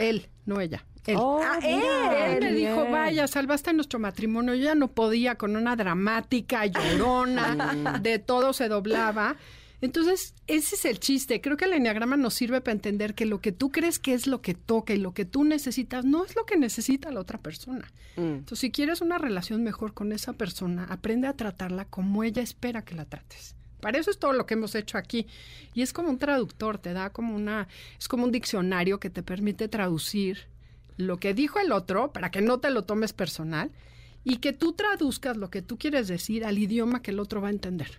Él, 0.01 0.27
no 0.45 0.59
ella. 0.59 0.86
Él. 1.07 1.18
Oh, 1.19 1.42
Ah, 1.44 1.59
Él 1.63 2.39
me 2.42 2.51
bien. 2.51 2.56
dijo, 2.75 2.89
vaya, 2.92 3.27
salvaste 3.27 3.74
nuestro 3.74 3.98
matrimonio. 4.00 4.53
Yo 4.56 4.63
ya 4.65 4.75
no 4.75 4.89
podía 4.89 5.36
con 5.36 5.56
una 5.56 5.75
dramática, 5.75 6.65
llorona, 6.68 8.00
de 8.01 8.19
todo 8.19 8.53
se 8.53 8.68
doblaba. 8.68 9.36
Entonces, 9.83 10.36
ese 10.45 10.75
es 10.75 10.86
el 10.86 11.00
chiste. 11.00 11.42
Creo 11.42 11.57
que 11.57 11.65
el 11.65 11.74
enneagrama 11.74 12.15
nos 12.15 12.36
sirve 12.36 12.62
para 12.62 12.74
entender 12.74 13.15
que 13.15 13.25
lo 13.25 13.42
que 13.42 13.51
tú 13.51 13.71
crees 13.71 13.98
que 13.98 14.13
es 14.13 14.27
lo 14.27 14.39
que 14.44 14.53
toca 14.53 14.94
y 14.94 14.98
lo 14.98 15.15
que 15.15 15.25
tú 15.25 15.44
necesitas 15.44 16.06
no 16.06 16.24
es 16.24 16.36
lo 16.36 16.45
que 16.45 16.56
necesita 16.56 17.09
la 17.12 17.19
otra 17.19 17.39
persona. 17.39 17.92
Mm. 18.15 18.21
Entonces, 18.21 18.59
si 18.59 18.69
quieres 18.71 19.01
una 19.01 19.18
relación 19.18 19.63
mejor 19.63 19.95
con 19.95 20.12
esa 20.12 20.33
persona, 20.33 20.86
aprende 20.88 21.27
a 21.27 21.33
tratarla 21.33 21.86
como 21.86 22.24
ella 22.24 22.44
espera 22.44 22.86
que 22.86 22.94
la 22.94 23.06
trates. 23.06 23.56
Para 23.81 24.00
eso 24.00 24.12
es 24.12 24.19
todo 24.19 24.33
lo 24.33 24.45
que 24.45 24.54
hemos 24.54 24.75
hecho 24.75 24.98
aquí. 24.98 25.28
Y 25.74 25.81
es 25.81 25.94
como 25.94 26.10
un 26.10 26.18
traductor, 26.18 26.78
te 26.78 26.94
da 26.94 27.10
como 27.10 27.36
una, 27.36 27.68
es 28.00 28.07
como 28.07 28.24
un 28.24 28.31
diccionario 28.31 29.00
que 29.00 29.10
te 29.10 29.24
permite 29.24 29.68
traducir 29.68 30.48
lo 30.98 31.18
que 31.18 31.33
dijo 31.33 31.60
el 31.60 31.72
otro 31.72 32.12
para 32.12 32.31
que 32.31 32.42
no 32.42 32.60
te 32.60 32.69
lo 32.69 32.83
tomes 32.83 33.13
personal 33.13 33.72
y 34.24 34.38
que 34.38 34.54
tú 34.54 34.74
traduzcas 34.74 35.36
lo 35.38 35.50
que 35.50 35.62
tú 35.62 35.78
quieres 35.78 36.07
decir 36.07 36.45
al 36.45 36.57
idioma 36.57 37.01
que 37.01 37.12
el 37.12 37.19
otro 37.19 37.42
va 37.42 37.48
a 37.48 37.51
entender. 37.51 37.89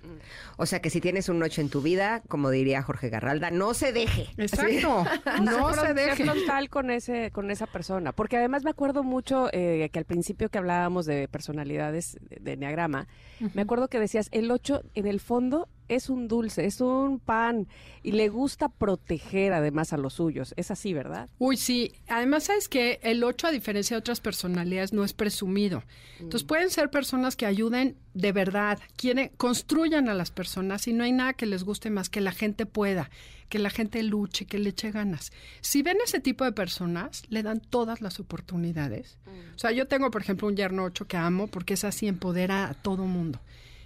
O 0.57 0.67
sea, 0.67 0.81
que 0.81 0.91
si 0.91 1.01
tienes 1.01 1.29
un 1.29 1.43
ocho 1.43 1.61
en 1.61 1.69
tu 1.69 1.83
vida, 1.83 2.23
como 2.29 2.51
diría 2.51 2.83
Jorge 2.83 3.09
Garralda, 3.09 3.51
no 3.51 3.75
se 3.75 3.93
deje. 3.93 4.29
Exacto. 4.37 5.05
No 5.43 5.75
se 5.75 5.95
deje. 5.95 6.25
frontal 6.25 6.69
con 6.69 6.91
ese 6.91 7.31
con 7.31 7.51
esa 7.51 7.67
persona 7.67 8.13
porque 8.13 8.37
además 8.37 8.65
me 8.65 8.71
acuerdo 8.71 9.03
mucho 9.03 9.49
eh, 9.53 9.89
que 9.93 9.99
al 9.99 10.05
principio 10.05 10.49
que 10.49 10.59
hablábamos 10.59 11.07
de 11.07 11.27
personalidades 11.29 12.19
de, 12.21 12.37
de 12.37 12.53
enneagrama 12.53 13.09
me 13.55 13.63
acuerdo 13.63 13.89
que 13.89 13.99
decías 13.99 14.29
el 14.31 14.51
8 14.51 14.83
en 14.95 15.07
el 15.07 15.21
fondo 15.21 15.69
es 15.89 16.09
un 16.09 16.29
dulce 16.29 16.67
es 16.67 16.81
un 16.81 17.19
pan 17.21 17.69
y 18.03 18.13
le 18.13 18.29
gusta 18.29 18.69
proteger 18.69 19.53
además 19.53 19.93
a 19.93 19.97
los 19.97 20.15
suyos 20.15 20.55
es 20.57 20.71
así 20.71 20.93
verdad 20.93 21.29
Uy, 21.39 21.57
sí. 21.57 21.93
Además, 22.09 22.45
sabes 22.45 22.69
que 22.69 23.01
el 23.03 23.25
8, 23.25 23.49
a 23.49 23.51
diferencia 23.51 23.97
de 23.97 23.99
otras 23.99 24.21
personalidades, 24.21 24.93
no 24.93 25.05
es 25.05 25.13
presumido. 25.13 25.83
Entonces, 26.21 26.45
pueden 26.45 26.71
ser 26.71 26.91
personas 26.91 27.37
que 27.37 27.47
ayuden 27.47 27.97
de 28.15 28.33
verdad, 28.33 28.79
quieren, 28.97 29.31
construyan 29.37 30.09
a 30.09 30.15
las 30.15 30.31
personas 30.31 30.87
y 30.87 30.93
no 30.93 31.05
hay 31.05 31.13
nada 31.13 31.33
que 31.33 31.47
les 31.47 31.65
guste 31.65 31.91
más 31.91 32.09
que 32.11 32.21
la 32.21 32.33
gente 32.33 32.67
pueda, 32.67 33.11
que 33.49 33.59
la 33.59 33.71
gente 33.71 34.03
luche, 34.03 34.47
que 34.47 34.59
le 34.59 34.71
eche 34.71 34.93
ganas. 34.93 35.33
Si 35.61 35.83
ven 35.83 35.99
ese 36.05 36.21
tipo 36.21 36.45
de 36.45 36.53
personas, 36.53 37.23
le 37.29 37.43
dan 37.43 37.61
todas 37.61 38.01
las 38.01 38.21
oportunidades. 38.21 39.19
O 39.57 39.59
sea, 39.59 39.73
yo 39.73 39.89
tengo, 39.89 40.11
por 40.11 40.23
ejemplo, 40.23 40.49
un 40.49 40.57
yerno 40.57 40.85
8 40.85 41.07
que 41.07 41.17
amo 41.17 41.49
porque 41.49 41.75
es 41.75 41.85
así, 41.85 42.07
empodera 42.07 42.69
a 42.69 42.75
todo 42.75 43.05
mundo. 43.05 43.41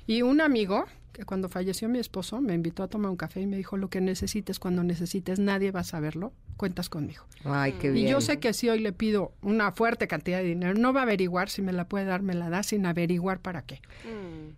Y 0.06 0.22
un 0.22 0.40
amigo 0.40 0.86
cuando 1.24 1.48
falleció 1.48 1.88
mi 1.88 1.98
esposo 1.98 2.40
me 2.40 2.54
invitó 2.54 2.82
a 2.82 2.88
tomar 2.88 3.10
un 3.10 3.16
café 3.16 3.40
y 3.40 3.46
me 3.46 3.56
dijo, 3.56 3.76
lo 3.76 3.88
que 3.88 4.00
necesites, 4.00 4.58
cuando 4.58 4.82
necesites, 4.82 5.38
nadie 5.38 5.70
va 5.70 5.80
a 5.80 5.84
saberlo, 5.84 6.32
cuentas 6.56 6.88
conmigo. 6.88 7.24
Ay, 7.44 7.72
qué 7.80 7.90
bien. 7.90 8.06
Y 8.06 8.10
yo 8.10 8.20
sé 8.20 8.38
que 8.38 8.52
si 8.52 8.68
hoy 8.68 8.80
le 8.80 8.92
pido 8.92 9.32
una 9.42 9.72
fuerte 9.72 10.08
cantidad 10.08 10.38
de 10.38 10.44
dinero, 10.44 10.74
no 10.74 10.92
va 10.92 11.00
a 11.00 11.02
averiguar 11.04 11.48
si 11.48 11.62
me 11.62 11.72
la 11.72 11.88
puede 11.88 12.04
dar, 12.04 12.22
me 12.22 12.34
la 12.34 12.50
da 12.50 12.62
sin 12.62 12.84
averiguar 12.86 13.40
para 13.40 13.62
qué. 13.62 13.80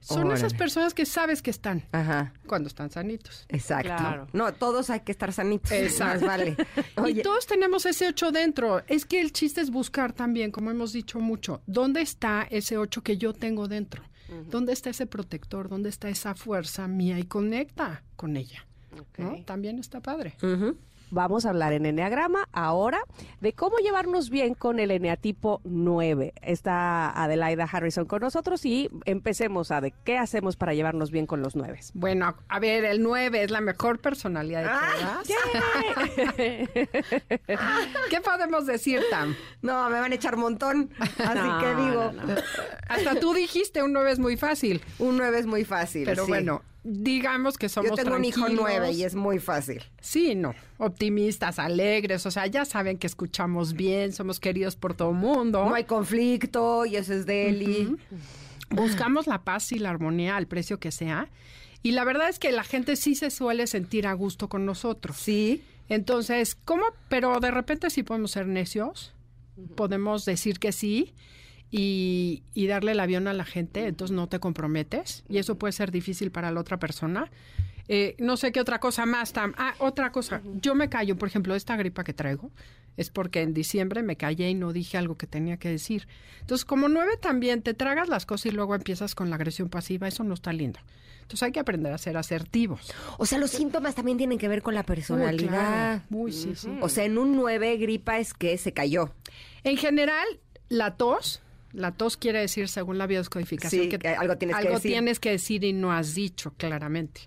Son 0.01 0.21
Órale. 0.21 0.35
esas 0.35 0.55
personas 0.55 0.95
que 0.95 1.07
sabes 1.07 1.43
que 1.43 1.51
están 1.51 1.85
Ajá, 1.93 2.33
cuando 2.47 2.69
están 2.69 2.91
sanitos. 2.91 3.45
exacto. 3.49 3.89
Claro. 3.89 4.27
No, 4.33 4.53
todos 4.55 4.91
hay 4.91 5.01
que 5.01 5.13
estar 5.13 5.33
sanitos. 5.33 5.71
Exacto. 5.73 6.27
Más 6.27 6.39
vale. 6.39 6.57
Y 7.11 7.23
todos 7.23 7.47
tenemos 7.47 7.85
ese 7.87 8.09
8 8.09 8.33
dentro. 8.33 8.83
Es 8.87 9.05
que 9.05 9.21
el 9.21 9.33
chiste 9.33 9.61
es 9.61 9.71
buscar 9.71 10.13
también, 10.13 10.51
como 10.51 10.71
hemos 10.71 10.93
dicho 10.93 11.19
mucho, 11.21 11.63
¿dónde 11.67 12.01
está 12.01 12.47
ese 12.51 12.79
8 12.79 13.03
que 13.03 13.17
yo 13.19 13.33
tengo 13.33 13.69
dentro? 13.69 14.03
¿Dónde 14.51 14.73
está 14.73 14.91
ese 14.91 15.07
protector? 15.07 15.69
¿Dónde 15.69 15.89
está 15.89 16.09
esa 16.09 16.35
fuerza 16.35 16.87
mía? 16.89 17.19
Y 17.19 17.25
conecta 17.25 18.03
con 18.17 18.37
ella. 18.37 18.67
¿no? 19.19 19.37
También 19.45 19.79
está 19.79 20.01
padre. 20.01 20.35
vamos 21.11 21.47
a 21.47 21.51
hablar 21.51 21.73
en 21.73 21.87
Enneagrama 21.87 22.49
ahora 22.53 22.99
de 23.41 23.55
cómo 23.55 23.79
llevarnos 23.79 24.29
bien 24.29 24.53
con 24.55 24.79
el 24.79 24.91
Eneatipo 24.91 25.61
9. 25.65 26.35
Está 26.43 27.11
Adelaida 27.11 27.65
Harrison 27.65 28.05
con 28.05 28.21
nosotros 28.21 28.65
y 28.67 28.91
empecemos 29.07 29.71
a 29.71 29.81
de 29.81 29.95
qué 30.05 30.19
hacemos 30.19 30.57
para 30.57 30.75
llevarnos 30.75 31.11
bien 31.11 31.27
con 31.27 31.41
los 31.41 31.57
9. 31.57 31.81
Bueno, 31.95 32.35
a 32.49 32.59
ver, 32.59 32.85
el 32.85 33.03
9 33.03 33.43
es 33.45 33.51
la 33.51 33.61
mejor 33.63 34.01
personalidad 34.01 34.63
de 34.63 34.69
Ah, 34.71 35.23
todas. 35.25 36.39
¿Qué 38.11 38.21
podemos 38.23 38.67
decir, 38.67 39.01
Tam? 39.11 39.35
No, 39.63 39.89
me 39.91 40.01
van 40.01 40.13
a 40.13 40.15
echar 40.15 40.37
montón. 40.37 40.91
Así 40.99 41.39
No, 41.39 41.59
que 41.61 41.75
digo, 41.75 42.13
no, 42.13 42.25
no. 42.25 42.35
Hasta 42.89 43.21
tú 43.21 43.35
dijiste 43.35 43.83
un 43.83 43.93
9 43.93 44.13
es 44.13 44.19
muy 44.19 44.37
fácil. 44.37 44.81
un 44.99 45.17
9 45.17 45.39
es 45.39 45.47
muy 45.47 45.65
fácil. 45.65 46.05
Pero 46.05 46.25
sí. 46.25 46.31
bueno, 46.31 46.63
digamos 46.83 47.59
que 47.59 47.69
somos 47.69 47.91
Yo 47.91 47.97
tengo 47.97 48.17
un 48.17 48.25
hijo 48.25 48.41
tranquilos. 48.41 48.65
9 48.69 48.93
y 48.93 49.05
es 49.05 49.15
muy 49.15 49.39
fácil. 49.39 49.83
Sí, 50.01 50.35
no. 50.35 50.55
Optimistas, 50.79 51.59
alegres, 51.59 52.25
o 52.27 52.31
sea, 52.31 52.47
ya 52.47 52.65
saben 52.65 52.99
que 52.99 53.07
escuchamos 53.07 53.75
bien, 53.75 54.13
somos 54.13 54.41
queridos 54.41 54.77
por 54.77 54.95
todo 54.95 55.11
el 55.11 55.17
mundo. 55.17 55.65
No 55.65 55.75
hay 55.75 55.85
conflicto 55.85 56.87
y 56.87 56.97
eso 56.97 57.13
es 57.13 57.27
Deli. 57.27 57.97
Buscamos 58.71 59.27
la 59.27 59.43
paz 59.43 59.73
y 59.73 59.79
la 59.79 59.91
armonía 59.91 60.37
al 60.37 60.47
precio 60.47 60.79
que 60.79 60.91
sea. 60.91 61.29
Y 61.83 61.93
la 61.93 62.05
verdad 62.05 62.29
es 62.29 62.39
que 62.39 62.53
la 62.53 62.65
gente 62.65 62.97
sí 62.97 63.15
se 63.15 63.31
suele 63.31 63.67
sentir 63.67 64.07
a 64.07 64.13
gusto 64.13 64.49
con 64.49 64.67
nosotros. 64.67 65.17
Sí. 65.17 65.63
Entonces, 65.89 66.55
¿cómo? 66.55 66.85
Pero 67.09 67.41
de 67.41 67.51
repente 67.51 67.89
sí 67.91 68.03
podemos 68.03 68.33
ser 68.33 68.47
necios, 68.47 69.15
podemos 69.75 70.25
decir 70.25 70.59
que 70.59 70.73
sí 70.73 71.15
y, 71.71 72.43
y 72.55 72.67
darle 72.67 72.93
el 72.93 73.01
avión 73.01 73.29
a 73.29 73.33
la 73.33 73.45
gente, 73.45 73.87
entonces 73.87 74.15
no 74.15 74.29
te 74.29 74.41
comprometes 74.41 75.25
y 75.29 75.39
eso 75.39 75.59
puede 75.59 75.73
ser 75.73 75.91
difícil 75.91 76.31
para 76.31 76.51
la 76.51 76.61
otra 76.61 76.79
persona. 76.79 77.31
Eh, 77.89 78.17
no 78.19 78.37
sé 78.37 78.53
qué 78.53 78.61
otra 78.61 78.81
cosa 78.81 79.07
más, 79.07 79.33
Tam. 79.33 79.55
Ah, 79.57 79.75
otra 79.79 80.13
cosa. 80.13 80.43
Yo 80.61 80.75
me 80.75 80.89
callo, 80.91 81.17
por 81.17 81.29
ejemplo, 81.29 81.55
esta 81.55 81.77
gripa 81.77 82.05
que 82.05 82.13
traigo 82.13 82.51
es 82.99 83.11
porque 83.11 83.43
en 83.43 83.55
diciembre 83.55 84.03
me 84.03 84.17
callé 84.17 84.51
y 84.51 84.55
no 84.55 84.73
dije 84.73 84.99
algo 84.99 85.17
que 85.17 85.27
tenía 85.27 85.57
que 85.57 85.71
decir. 85.71 86.07
Entonces, 86.41 86.65
como 86.65 86.89
nueve 86.89 87.17
también, 87.17 87.63
te 87.63 87.73
tragas 87.73 88.09
las 88.09 88.27
cosas 88.27 88.47
y 88.47 88.51
luego 88.51 88.75
empiezas 88.75 89.15
con 89.15 89.31
la 89.31 89.37
agresión 89.37 89.71
pasiva, 89.71 90.09
eso 90.09 90.25
no 90.25 90.35
está 90.35 90.53
lindo. 90.53 90.81
Entonces 91.23 91.45
hay 91.45 91.53
que 91.53 91.61
aprender 91.61 91.93
a 91.93 91.99
ser 91.99 92.17
asertivos. 92.17 92.93
O 93.19 93.27
sea, 93.27 93.39
los 93.39 93.51
síntomas 93.51 93.95
también 93.95 94.19
tienen 94.19 94.39
que 94.39 94.49
ver 94.49 94.63
con 94.63 94.75
la 94.75 94.83
personalidad. 94.83 95.49
claro. 95.49 96.03
Uy, 96.11 96.33
sí, 96.33 96.55
sí. 96.57 96.71
O 96.81 96.89
sea, 96.89 97.05
en 97.05 97.19
un 97.19 97.37
9 97.37 97.77
gripa 97.77 98.19
es 98.19 98.35
que 98.35 98.57
se 98.59 98.73
cayó. 98.73 99.15
En 99.63 99.77
general, 99.77 100.27
la 100.69 100.97
tos, 100.97 101.43
la 101.73 101.93
tos 101.93 102.17
quiere 102.17 102.41
decir, 102.41 102.69
según 102.69 102.99
la 102.99 103.07
biodescodificación, 103.07 103.85
Sí, 103.85 103.89
que 103.89 104.09
algo 104.09 104.37
tienes 104.39 104.57
que 104.57 104.69
decir. 104.69 104.91
tienes 104.93 105.21
que 105.21 105.31
decir 105.31 105.65
y 105.65 105.73
no 105.73 105.93
has 105.93 106.15
dicho 106.15 106.53
claramente. 106.57 107.23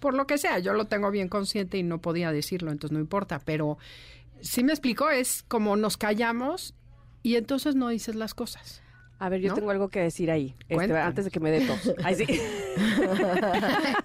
Por 0.00 0.14
lo 0.14 0.26
que 0.26 0.36
sea, 0.38 0.58
yo 0.58 0.74
lo 0.74 0.86
tengo 0.86 1.10
bien 1.10 1.28
consciente 1.28 1.78
y 1.78 1.82
no 1.82 2.00
podía 2.00 2.30
decirlo, 2.32 2.70
entonces 2.70 2.92
no 2.92 3.00
importa. 3.00 3.38
Pero 3.44 3.78
sí 4.40 4.62
me 4.62 4.72
explicó, 4.72 5.10
es 5.10 5.42
como 5.48 5.76
nos 5.76 5.96
callamos 5.96 6.74
y 7.22 7.36
entonces 7.36 7.74
no 7.74 7.88
dices 7.88 8.14
las 8.14 8.34
cosas. 8.34 8.82
A 9.18 9.28
ver, 9.28 9.40
yo 9.40 9.50
¿No? 9.50 9.54
tengo 9.54 9.70
algo 9.70 9.88
que 9.88 10.00
decir 10.00 10.30
ahí, 10.30 10.54
este, 10.68 10.96
antes 10.96 11.24
de 11.24 11.30
que 11.30 11.40
me 11.40 11.50
dé 11.50 11.66
tos. 11.66 11.94
Ay, 12.04 12.16
sí. 12.16 12.24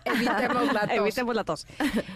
Evitemos 0.05 0.73
la 0.73 0.81
tos. 0.81 0.91
Evitemos 0.97 1.35
la 1.35 1.43
tos. 1.43 1.67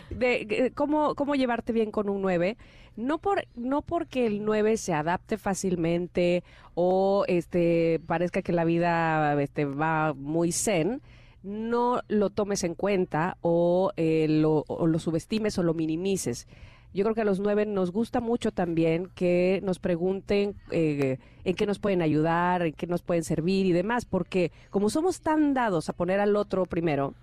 De, 0.09 0.71
¿cómo, 0.75 1.15
¿Cómo 1.15 1.35
llevarte 1.35 1.73
bien 1.73 1.91
con 1.91 2.07
un 2.09 2.21
9? 2.21 2.57
No, 2.95 3.17
por, 3.17 3.47
no 3.55 3.81
porque 3.81 4.27
el 4.27 4.45
9 4.45 4.77
se 4.77 4.93
adapte 4.93 5.37
fácilmente 5.37 6.43
o 6.75 7.25
este 7.27 7.99
parezca 8.05 8.41
que 8.41 8.53
la 8.53 8.65
vida 8.65 9.41
este, 9.41 9.65
va 9.65 10.13
muy 10.13 10.51
zen, 10.51 11.01
no 11.41 12.01
lo 12.07 12.29
tomes 12.29 12.63
en 12.63 12.75
cuenta 12.75 13.37
o, 13.41 13.91
eh, 13.97 14.27
lo, 14.29 14.63
o 14.67 14.87
lo 14.87 14.99
subestimes 14.99 15.57
o 15.57 15.63
lo 15.63 15.73
minimices. 15.73 16.47
Yo 16.93 17.03
creo 17.03 17.15
que 17.15 17.21
a 17.21 17.25
los 17.25 17.39
nueve 17.39 17.65
nos 17.65 17.91
gusta 17.91 18.19
mucho 18.21 18.51
también 18.51 19.09
que 19.15 19.59
nos 19.63 19.79
pregunten 19.79 20.55
eh, 20.71 21.17
en 21.43 21.55
qué 21.55 21.65
nos 21.65 21.79
pueden 21.79 22.01
ayudar, 22.01 22.61
en 22.61 22.73
qué 22.73 22.85
nos 22.87 23.01
pueden 23.01 23.23
servir 23.23 23.65
y 23.65 23.71
demás, 23.71 24.05
porque 24.05 24.51
como 24.69 24.89
somos 24.89 25.21
tan 25.21 25.53
dados 25.53 25.89
a 25.89 25.93
poner 25.93 26.19
al 26.19 26.35
otro 26.35 26.65
primero, 26.65 27.15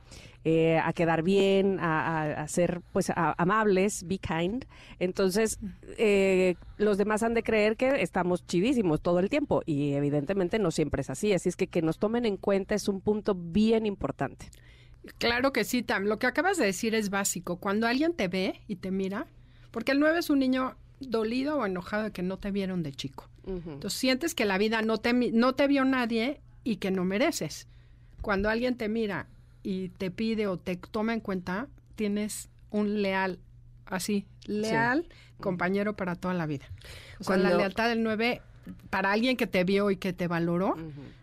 eh, 0.45 0.79
a 0.79 0.93
quedar 0.93 1.23
bien, 1.23 1.79
a, 1.81 2.47
ser 2.49 2.81
pues 2.93 3.11
a- 3.11 3.35
amables, 3.39 4.07
be 4.07 4.19
kind, 4.19 4.65
entonces 4.99 5.59
eh, 5.99 6.55
los 6.79 6.99
demás 6.99 7.23
han 7.23 7.35
de 7.35 7.43
creer 7.43 7.77
que 7.77 8.03
estamos 8.03 8.47
chidísimos 8.47 9.01
todo 9.01 9.19
el 9.21 9.29
tiempo 9.29 9.63
y 9.67 9.93
evidentemente 9.93 10.59
no 10.59 10.71
siempre 10.71 11.03
es 11.03 11.11
así, 11.11 11.33
así 11.33 11.49
es 11.49 11.57
que 11.57 11.67
que 11.67 11.83
nos 11.83 11.99
tomen 11.99 12.27
en 12.27 12.37
cuenta 12.39 12.75
es 12.75 12.89
un 12.89 13.01
punto 13.01 13.35
bien 13.35 13.87
importante. 13.87 14.47
Claro 15.19 15.53
que 15.53 15.65
sí, 15.65 15.83
Tam. 15.83 16.05
Lo 16.05 16.19
que 16.19 16.27
acabas 16.27 16.59
de 16.59 16.67
decir 16.67 16.95
es 16.95 17.09
básico. 17.09 17.57
Cuando 17.59 17.87
alguien 17.87 18.13
te 18.13 18.29
ve 18.29 18.61
y 18.69 18.77
te 18.77 18.91
mira, 18.91 19.27
porque 19.71 19.93
el 19.93 20.01
9 20.01 20.19
es 20.19 20.31
un 20.31 20.39
niño 20.39 20.77
dolido 21.01 21.59
o 21.59 21.67
enojado 21.67 22.05
de 22.05 22.13
que 22.13 22.23
no 22.23 22.39
te 22.39 22.51
vieron 22.51 22.83
de 22.83 22.93
chico. 22.93 23.29
Entonces 23.47 23.99
sientes 23.99 24.35
que 24.35 24.45
la 24.45 24.59
vida 24.59 24.81
no 24.83 24.99
te, 24.99 25.13
no 25.13 25.55
te 25.55 25.67
vio 25.67 25.85
nadie 25.85 26.41
y 26.63 26.77
que 26.77 26.91
no 26.91 27.05
mereces. 27.05 27.67
Cuando 28.21 28.49
alguien 28.49 28.77
te 28.77 28.89
mira 28.89 29.27
y 29.63 29.89
te 29.89 30.11
pide 30.11 30.47
o 30.47 30.57
te 30.57 30.77
toma 30.77 31.15
en 31.15 31.21
cuenta, 31.21 31.67
tienes 31.97 32.49
un 32.71 33.03
leal, 33.03 33.41
así, 33.87 34.27
leal 34.47 35.09
compañero 35.41 35.97
para 35.97 36.15
toda 36.15 36.35
la 36.35 36.47
vida. 36.47 36.67
O 37.19 37.25
sea, 37.25 37.37
la 37.37 37.55
lealtad 37.55 37.89
del 37.89 38.03
9, 38.03 38.43
para 38.91 39.11
alguien 39.11 39.37
que 39.37 39.47
te 39.47 39.65
vio 39.65 39.91
y 39.91 39.97
que 39.97 40.13
te 40.13 40.29
valoró, 40.29 40.77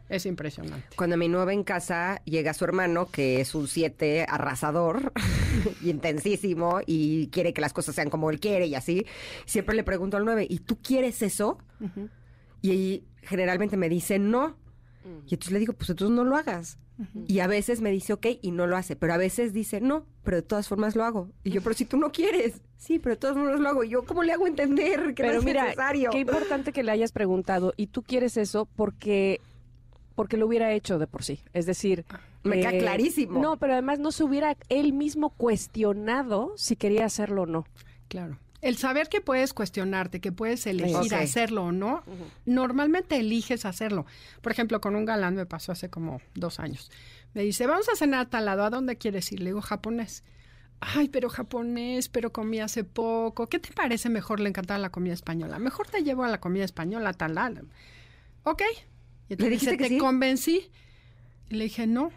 es 0.10 0.26
impresionante. 0.26 0.88
Cuando 0.96 1.18
mi 1.18 1.28
nueva 1.28 1.54
en 1.54 1.64
casa 1.64 2.22
llega 2.26 2.54
su 2.54 2.64
hermano, 2.66 3.08
que 3.12 3.42
es 3.42 3.54
un 3.56 3.68
7 3.68 4.26
arrasador 4.28 5.12
y 5.82 5.90
intensísimo 5.90 6.80
y 6.86 7.28
quiere 7.28 7.54
que 7.54 7.62
las 7.62 7.74
cosas 7.74 7.96
sean 7.96 8.10
como 8.10 8.30
él 8.30 8.40
quiere 8.40 8.68
y 8.68 8.76
así, 8.76 9.06
siempre 9.46 9.76
le 9.76 9.84
pregunto 9.84 10.18
al 10.18 10.26
9, 10.26 10.48
¿y 10.50 10.60
tú 10.60 10.78
quieres 10.82 11.22
eso? 11.22 11.58
Y 12.62 13.04
generalmente 13.22 13.78
me 13.78 13.90
dice 13.90 14.20
no. 14.20 14.56
Y 15.26 15.36
entonces 15.36 15.52
le 15.54 15.60
digo, 15.60 15.74
pues 15.74 15.90
entonces 15.90 16.16
no 16.16 16.24
lo 16.24 16.36
hagas. 16.36 16.78
Y 17.28 17.40
a 17.42 17.48
veces 17.48 17.80
me 17.80 17.92
dice 17.92 18.14
ok 18.14 18.26
y 18.42 18.52
no 18.52 18.66
lo 18.66 18.76
hace, 18.76 18.96
pero 18.96 19.14
a 19.14 19.18
veces 19.18 19.54
dice 19.54 19.80
no, 19.82 20.08
pero 20.24 20.38
de 20.38 20.42
todas 20.42 20.68
formas 20.68 20.96
lo 20.96 21.04
hago. 21.04 21.30
Y 21.44 21.52
yo, 21.52 21.62
pero 21.62 21.76
si 21.76 21.86
tú 21.86 21.96
no 21.98 22.12
quieres, 22.12 22.62
sí, 22.76 22.98
pero 22.98 23.14
de 23.16 23.20
todas 23.20 23.36
formas 23.36 23.60
lo 23.60 23.70
hago. 23.70 23.84
Y 23.84 23.90
yo, 23.90 24.04
¿cómo 24.04 24.24
le 24.24 24.34
hago 24.34 24.48
entender 24.48 25.14
que 25.14 25.22
Pero 25.22 25.34
no 25.34 25.40
es 25.40 25.46
mira, 25.46 25.64
necesario? 25.66 26.10
qué 26.10 26.20
importante 26.20 26.74
que 26.74 26.82
le 26.82 26.92
hayas 26.92 27.12
preguntado 27.12 27.74
y 27.78 27.88
tú 27.88 28.02
quieres 28.02 28.36
eso 28.36 28.68
porque 28.76 29.40
porque 30.18 30.36
lo 30.36 30.48
hubiera 30.48 30.74
hecho 30.74 30.98
de 30.98 31.06
por 31.06 31.24
sí. 31.24 31.42
Es 31.54 31.68
decir, 31.68 32.04
eh, 32.10 32.18
Me 32.42 32.60
queda 32.60 32.72
clarísimo. 32.72 33.40
No, 33.40 33.58
pero 33.58 33.74
además 33.74 34.00
no 34.00 34.12
se 34.12 34.24
hubiera 34.24 34.58
él 34.68 34.92
mismo 34.92 35.30
cuestionado 35.30 36.54
si 36.58 36.76
quería 36.76 37.06
hacerlo 37.06 37.44
o 37.44 37.46
no. 37.46 37.68
Claro. 38.08 38.40
El 38.64 38.78
saber 38.78 39.10
que 39.10 39.22
puedes 39.22 39.54
cuestionarte, 39.54 40.20
que 40.20 40.32
puedes 40.32 40.66
elegir 40.66 41.14
hacerlo 41.14 41.66
o 41.66 41.72
no, 41.72 42.02
normalmente 42.46 43.18
eliges 43.18 43.64
hacerlo. 43.64 44.08
Por 44.42 44.52
ejemplo, 44.52 44.82
con 44.82 44.96
un 44.96 45.06
galán 45.06 45.36
me 45.36 45.46
pasó 45.46 45.72
hace 45.72 45.92
como 45.92 46.20
dos 46.34 46.60
años. 46.60 46.90
Me 47.36 47.44
dice, 47.44 47.68
vamos 47.68 47.88
a 47.88 47.96
cenar 47.96 48.22
a 48.22 48.30
tal 48.32 48.46
lado, 48.46 48.64
¿a 48.64 48.72
dónde 48.72 48.96
quieres 48.96 49.32
ir? 49.32 49.42
Le 49.42 49.52
digo, 49.52 49.62
japonés. 49.62 50.24
Ay, 50.80 51.10
pero 51.10 51.30
japonés, 51.30 52.10
pero 52.10 52.34
comí 52.34 52.60
hace 52.60 52.84
poco. 52.84 53.46
¿Qué 53.46 53.60
te 53.60 53.72
parece 53.72 54.10
mejor? 54.10 54.40
Le 54.40 54.50
encantaba 54.50 54.80
la 54.80 54.90
comida 54.90 55.14
española. 55.14 55.60
Mejor 55.60 55.88
te 55.88 56.02
llevo 56.02 56.24
a 56.24 56.28
la 56.28 56.40
comida 56.40 56.66
española, 56.66 57.14
tal, 57.14 57.36
tal. 57.36 57.68
Ok. 58.42 58.64
Y 59.30 59.34
entonces 59.34 59.52
dijiste 59.52 59.72
dice, 59.72 59.78
que 59.78 59.84
¿te 59.90 59.96
sí? 59.96 59.98
convencí? 59.98 60.72
Y 61.50 61.56
le 61.56 61.66
dije, 61.66 61.88
no, 61.88 62.12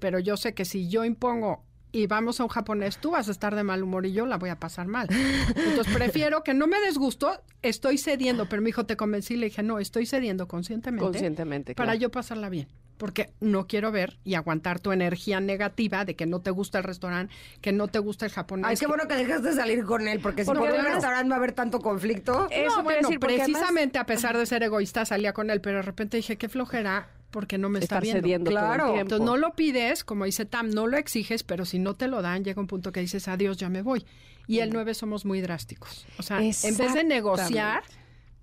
pero 0.00 0.18
yo 0.18 0.36
sé 0.36 0.54
que 0.54 0.64
si 0.64 0.88
yo 0.88 1.04
impongo 1.04 1.64
y 1.92 2.06
vamos 2.06 2.40
a 2.40 2.42
un 2.44 2.48
japonés, 2.50 2.98
tú 2.98 3.12
vas 3.12 3.28
a 3.28 3.30
estar 3.30 3.54
de 3.54 3.62
mal 3.62 3.82
humor 3.82 4.04
y 4.06 4.12
yo 4.12 4.26
la 4.26 4.36
voy 4.36 4.50
a 4.50 4.58
pasar 4.58 4.86
mal. 4.86 5.08
Entonces 5.10 5.86
prefiero 5.94 6.42
que 6.44 6.52
no 6.54 6.66
me 6.66 6.78
des 6.80 6.98
gusto, 6.98 7.40
estoy 7.62 7.96
cediendo, 7.98 8.48
pero 8.48 8.60
mi 8.60 8.70
hijo 8.70 8.84
te 8.84 8.96
convencí, 8.96 9.36
le 9.36 9.46
dije, 9.46 9.62
no, 9.62 9.78
estoy 9.78 10.04
cediendo 10.06 10.46
conscientemente, 10.46 11.04
Conscientemente. 11.04 11.74
para 11.74 11.92
claro. 11.92 12.00
yo 12.00 12.10
pasarla 12.10 12.48
bien. 12.50 12.68
Porque 12.98 13.30
no 13.40 13.66
quiero 13.66 13.92
ver 13.92 14.18
y 14.24 14.34
aguantar 14.34 14.80
tu 14.80 14.90
energía 14.92 15.38
negativa 15.40 16.04
de 16.04 16.16
que 16.16 16.24
no 16.26 16.40
te 16.40 16.50
gusta 16.50 16.78
el 16.78 16.84
restaurante, 16.84 17.34
que 17.60 17.72
no 17.72 17.88
te 17.88 17.98
gusta 17.98 18.24
el 18.26 18.32
japonés. 18.32 18.66
Ay, 18.66 18.76
qué 18.76 18.80
que- 18.80 18.86
bueno 18.86 19.06
que 19.06 19.14
dejaste 19.16 19.48
de 19.50 19.54
salir 19.54 19.84
con 19.84 20.08
él, 20.08 20.20
porque 20.20 20.44
si 20.44 20.50
por 20.50 20.58
un 20.60 20.66
restaurante 20.84 21.28
va 21.28 21.34
a 21.36 21.38
haber 21.38 21.52
tanto 21.52 21.80
conflicto. 21.80 22.48
Eso 22.50 22.78
no, 22.78 22.82
bueno, 22.84 23.08
decir, 23.08 23.20
porque 23.20 23.34
además- 23.40 23.50
precisamente 23.60 23.98
a 23.98 24.06
pesar 24.06 24.36
de 24.38 24.46
ser 24.46 24.62
egoísta 24.62 25.04
salía 25.04 25.32
con 25.34 25.50
él, 25.50 25.60
pero 25.60 25.76
de 25.76 25.82
repente 25.82 26.16
dije, 26.16 26.36
qué 26.38 26.48
flojera, 26.48 27.10
porque 27.30 27.58
no 27.58 27.68
me 27.68 27.80
está 27.80 28.00
viendo. 28.00 28.22
cediendo 28.22 28.50
todo 28.50 28.58
el 28.60 28.64
Claro. 28.66 28.84
tiempo. 28.84 29.00
Entonces 29.02 29.26
no 29.26 29.36
lo 29.36 29.52
pides, 29.54 30.02
como 30.04 30.24
dice 30.24 30.46
Tam, 30.46 30.70
no 30.70 30.86
lo 30.86 30.96
exiges, 30.96 31.42
pero 31.42 31.66
si 31.66 31.78
no 31.78 31.92
te 31.94 32.08
lo 32.08 32.22
dan, 32.22 32.44
llega 32.44 32.60
un 32.60 32.66
punto 32.66 32.92
que 32.92 33.00
dices, 33.00 33.28
adiós, 33.28 33.58
ya 33.58 33.68
me 33.68 33.82
voy. 33.82 34.06
Y 34.46 34.60
el 34.60 34.70
9 34.70 34.94
somos 34.94 35.26
muy 35.26 35.40
drásticos. 35.42 36.06
O 36.18 36.22
sea, 36.22 36.38
en 36.40 36.46
vez 36.78 36.94
de 36.94 37.04
negociar, 37.04 37.82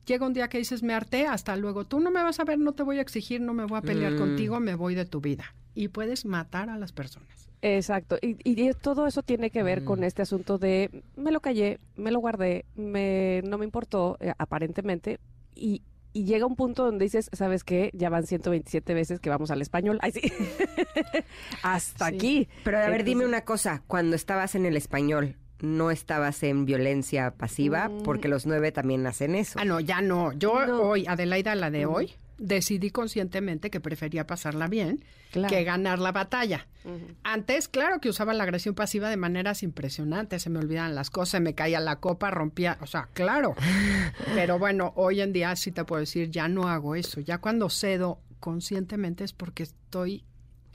llega 0.06 0.26
un 0.26 0.34
día 0.34 0.48
que 0.50 0.58
dices, 0.58 0.84
me 0.84 0.94
harté, 0.94 1.26
hasta 1.28 1.56
luego. 1.56 1.86
Tú 1.86 2.00
no 2.00 2.12
me 2.12 2.22
vas 2.24 2.40
a 2.40 2.44
ver, 2.44 2.60
no 2.60 2.74
te 2.74 2.84
voy 2.84 2.98
a 3.00 3.02
exigir, 3.02 3.42
no 3.42 3.54
me 3.54 3.66
voy 3.66 3.78
a 3.78 3.82
pelear 3.82 4.14
Mm. 4.14 4.18
contigo, 4.18 4.60
me 4.60 4.76
voy 4.76 4.96
de 4.96 5.06
tu 5.06 5.22
vida. 5.22 5.54
Y 5.76 5.88
puedes 5.88 6.26
matar 6.26 6.70
a 6.70 6.78
las 6.78 6.92
personas. 6.92 7.50
Exacto. 7.62 8.18
Y, 8.22 8.38
y 8.44 8.74
todo 8.74 9.08
eso 9.08 9.24
tiene 9.24 9.50
que 9.50 9.64
ver 9.64 9.82
Mm. 9.82 9.86
con 9.86 10.04
este 10.04 10.22
asunto 10.22 10.58
de 10.58 11.04
me 11.16 11.32
lo 11.32 11.40
callé, 11.40 11.80
me 11.96 12.12
lo 12.12 12.20
guardé, 12.20 12.66
me, 12.76 13.42
no 13.46 13.58
me 13.58 13.66
importó, 13.66 14.18
eh, 14.20 14.34
aparentemente. 14.38 15.20
Y, 15.56 15.82
y 16.12 16.26
llega 16.26 16.46
un 16.46 16.56
punto 16.56 16.84
donde 16.86 17.06
dices, 17.06 17.30
¿sabes 17.34 17.64
qué? 17.64 17.90
Ya 17.94 18.10
van 18.10 18.28
127 18.28 18.94
veces 18.94 19.20
que 19.20 19.30
vamos 19.30 19.50
al 19.50 19.62
español. 19.62 19.98
Ay, 20.02 20.12
sí. 20.12 20.22
Hasta 21.64 22.10
Sí. 22.10 22.16
aquí. 22.16 22.48
Pero 22.64 22.78
a 22.80 22.90
ver, 22.90 23.04
dime 23.04 23.26
una 23.26 23.42
cosa, 23.42 23.84
cuando 23.88 24.16
estabas 24.16 24.56
en 24.56 24.66
el 24.66 24.78
español, 24.78 25.38
no 25.64 25.90
estabas 25.92 26.44
en 26.44 26.66
violencia 26.66 27.32
pasiva, 27.32 27.90
porque 28.04 28.28
los 28.28 28.46
nueve 28.46 28.72
también 28.72 29.08
hacen 29.08 29.34
eso. 29.34 29.58
Ah, 29.60 29.66
no, 29.66 29.80
ya 29.80 30.02
no. 30.02 30.34
Yo 30.34 30.66
No. 30.66 30.82
hoy, 30.82 31.06
Adelaida, 31.08 31.56
la 31.56 31.72
de 31.72 31.86
hoy, 31.86 32.12
decidí 32.38 32.90
conscientemente 32.90 33.70
que 33.70 33.80
prefería 33.80 34.28
pasarla 34.28 34.68
bien 34.68 35.04
Claro. 35.32 35.48
que 35.56 35.64
ganar 35.64 36.00
la 36.00 36.12
batalla. 36.12 36.68
Antes, 37.24 37.68
claro 37.70 38.00
que 38.02 38.10
usaba 38.10 38.34
la 38.34 38.44
agresión 38.44 38.76
pasiva 38.76 39.10
de 39.10 39.16
maneras 39.18 39.64
impresionantes, 39.64 40.42
se 40.44 40.50
me 40.50 40.60
olvidaban 40.60 40.96
las 40.96 41.10
cosas, 41.10 41.30
se 41.30 41.40
me 41.40 41.56
caía 41.56 41.80
la 41.80 41.96
copa, 42.02 42.30
rompía, 42.30 42.78
o 42.82 42.86
sea, 42.88 43.08
claro. 43.14 43.56
Pero 44.36 44.60
bueno, 44.60 44.92
hoy 44.96 45.22
en 45.22 45.32
día 45.32 45.56
sí 45.56 45.72
te 45.72 45.86
puedo 45.86 46.02
decir, 46.02 46.30
ya 46.30 46.48
no 46.50 46.68
hago 46.68 46.96
eso. 46.96 47.22
Ya 47.22 47.38
cuando 47.38 47.70
cedo 47.70 48.20
conscientemente 48.40 49.24
es 49.24 49.32
porque 49.34 49.64
estoy 49.64 50.26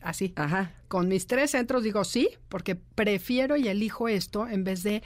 así. 0.02 0.32
Ajá. 0.36 0.72
Con 0.88 1.08
mis 1.08 1.26
tres 1.26 1.50
centros 1.52 1.82
digo 1.82 2.04
sí, 2.04 2.30
porque 2.48 2.74
prefiero 2.76 3.56
y 3.56 3.68
elijo 3.68 4.08
esto 4.08 4.46
en 4.48 4.64
vez 4.64 4.82
de 4.82 5.02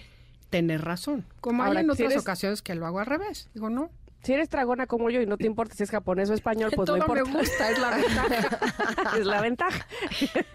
tener 0.51 0.83
razón. 0.83 1.25
Como 1.41 1.63
Ahora, 1.65 1.81
hay 1.81 1.85
en 1.85 1.91
otras 1.91 2.11
eres- 2.13 2.23
ocasiones 2.23 2.63
que 2.63 2.75
lo 2.75 2.87
hago 2.87 3.01
al 3.01 3.07
revés. 3.07 3.49
Digo, 3.55 3.71
no, 3.71 3.91
Si 4.23 4.33
eres 4.33 4.49
dragona 4.51 4.87
como 4.87 5.11
yo 5.11 5.21
y 5.21 5.27
no 5.27 5.37
te 5.37 5.47
importa 5.47 5.75
si 5.75 5.83
es 5.83 5.91
japonés 5.91 6.31
o 6.31 6.35
español, 6.35 6.71
pues 6.77 6.87
todo 6.87 6.97
no 6.99 7.09
me 7.09 7.23
gusta, 7.23 7.71
es 7.71 7.79
la 7.81 7.97
ventaja. 7.97 9.17
es 9.19 9.27
la 9.27 9.41
ventaja. 9.41 9.87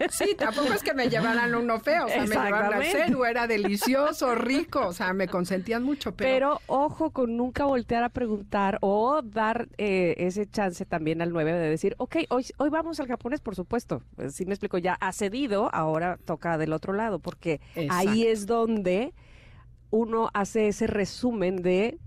Sí, 0.08 0.34
tampoco 0.38 0.72
es 0.72 0.82
que 0.82 0.94
me 0.94 1.10
llevaran 1.10 1.54
uno 1.54 1.78
feo, 1.78 2.06
o 2.06 2.08
sea, 2.08 2.22
me 2.22 2.34
llevaban 2.34 2.72
al 2.72 2.84
cenu, 2.84 3.24
era 3.24 3.46
delicioso, 3.46 4.34
rico, 4.34 4.86
o 4.86 4.92
sea, 4.94 5.12
me 5.12 5.28
consentían 5.28 5.82
mucho, 5.82 6.14
pero, 6.14 6.30
Pero 6.30 6.60
ojo 6.66 7.10
con 7.10 7.36
nunca 7.36 7.66
voltear 7.66 8.04
a 8.04 8.08
preguntar 8.08 8.78
o 8.80 9.20
dar 9.22 9.68
eh, 9.76 10.14
ese 10.16 10.46
chance 10.46 10.86
también 10.86 11.20
al 11.20 11.30
9 11.30 11.52
de 11.52 11.68
decir, 11.68 11.94
ok, 11.98 12.16
hoy, 12.30 12.46
hoy 12.56 12.70
vamos 12.70 13.00
al 13.00 13.06
japonés, 13.06 13.42
por 13.42 13.54
supuesto. 13.54 14.02
Pues, 14.16 14.34
si 14.34 14.46
me 14.46 14.54
explico, 14.54 14.78
ya 14.78 14.94
ha 14.94 15.12
cedido, 15.12 15.68
ahora 15.74 16.18
toca 16.24 16.56
del 16.56 16.72
otro 16.72 16.94
lado, 16.94 17.18
porque 17.18 17.60
ahí 17.90 18.26
es 18.26 18.46
donde 18.46 19.12
uno 19.90 20.30
hace 20.32 20.68
ese 20.68 20.86
resumen 20.86 21.56
de, 21.56 21.98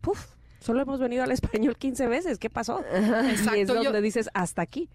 puf, 0.00 0.35
solo 0.60 0.82
hemos 0.82 1.00
venido 1.00 1.22
al 1.24 1.32
español 1.32 1.76
15 1.78 2.06
veces, 2.08 2.38
¿qué 2.38 2.50
pasó? 2.50 2.84
Y 2.92 2.96
es 2.96 3.40
Exacto, 3.40 3.74
yo- 3.76 3.84
donde 3.84 4.00
dices, 4.02 4.28
hasta 4.34 4.62
aquí. 4.62 4.88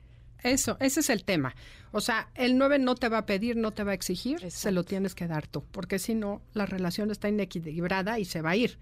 Eso, 0.44 0.76
ese 0.80 1.02
es 1.02 1.12
el 1.12 1.24
tema. 1.24 1.54
O 1.92 2.02
sea, 2.02 2.30
el 2.34 2.58
9 2.58 2.80
no 2.80 2.96
te 2.96 3.10
va 3.10 3.20
a 3.20 3.26
pedir, 3.28 3.58
no 3.58 3.74
te 3.74 3.84
va 3.84 3.92
a 3.92 3.94
exigir, 3.94 4.40
se 4.40 4.48
Exacto. 4.48 4.72
lo 4.72 4.84
tienes 4.84 5.14
que 5.14 5.28
dar 5.28 5.46
tú, 5.46 5.64
porque 5.72 6.00
si 6.00 6.16
no, 6.16 6.42
la 6.54 6.66
relación 6.66 7.12
está 7.12 7.30
inequilibrada 7.30 8.18
y 8.18 8.26
se 8.26 8.42
va 8.42 8.50
a 8.52 8.56
ir. 8.56 8.80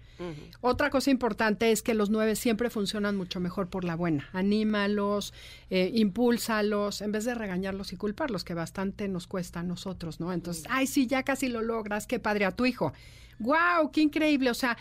Otra 0.62 0.88
cosa 0.88 1.10
importante 1.10 1.70
es 1.70 1.82
que 1.82 1.92
los 1.92 2.08
9 2.08 2.34
siempre 2.36 2.70
funcionan 2.70 3.14
mucho 3.14 3.40
mejor 3.40 3.68
por 3.68 3.84
la 3.84 3.94
buena. 3.94 4.30
Anímalos, 4.32 5.34
eh, 5.68 5.90
impúlsalos, 5.94 7.02
en 7.02 7.12
vez 7.12 7.26
de 7.26 7.34
regañarlos 7.34 7.92
y 7.92 7.96
culparlos, 7.96 8.42
que 8.42 8.54
bastante 8.54 9.06
nos 9.08 9.26
cuesta 9.26 9.60
a 9.60 9.62
nosotros, 9.62 10.18
¿no? 10.18 10.32
Entonces, 10.32 10.64
ay, 10.70 10.86
sí, 10.86 11.06
ya 11.06 11.24
casi 11.24 11.48
lo 11.48 11.60
logras, 11.60 12.06
qué 12.06 12.18
padre 12.20 12.46
a 12.46 12.52
tu 12.52 12.64
hijo. 12.64 12.94
¡Wow! 13.38 13.90
¡Qué 13.92 14.00
increíble! 14.00 14.48
O 14.50 14.54
sea, 14.54 14.78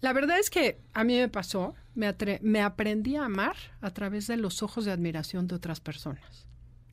la 0.00 0.12
verdad 0.12 0.38
es 0.38 0.50
que 0.50 0.78
a 0.94 1.04
mí 1.04 1.16
me 1.16 1.28
pasó, 1.28 1.74
me, 1.94 2.08
atre- 2.08 2.40
me 2.42 2.60
aprendí 2.62 3.16
a 3.16 3.24
amar 3.26 3.56
a 3.80 3.90
través 3.90 4.26
de 4.26 4.36
los 4.36 4.62
ojos 4.62 4.84
de 4.84 4.92
admiración 4.92 5.46
de 5.46 5.54
otras 5.56 5.80
personas. 5.80 6.46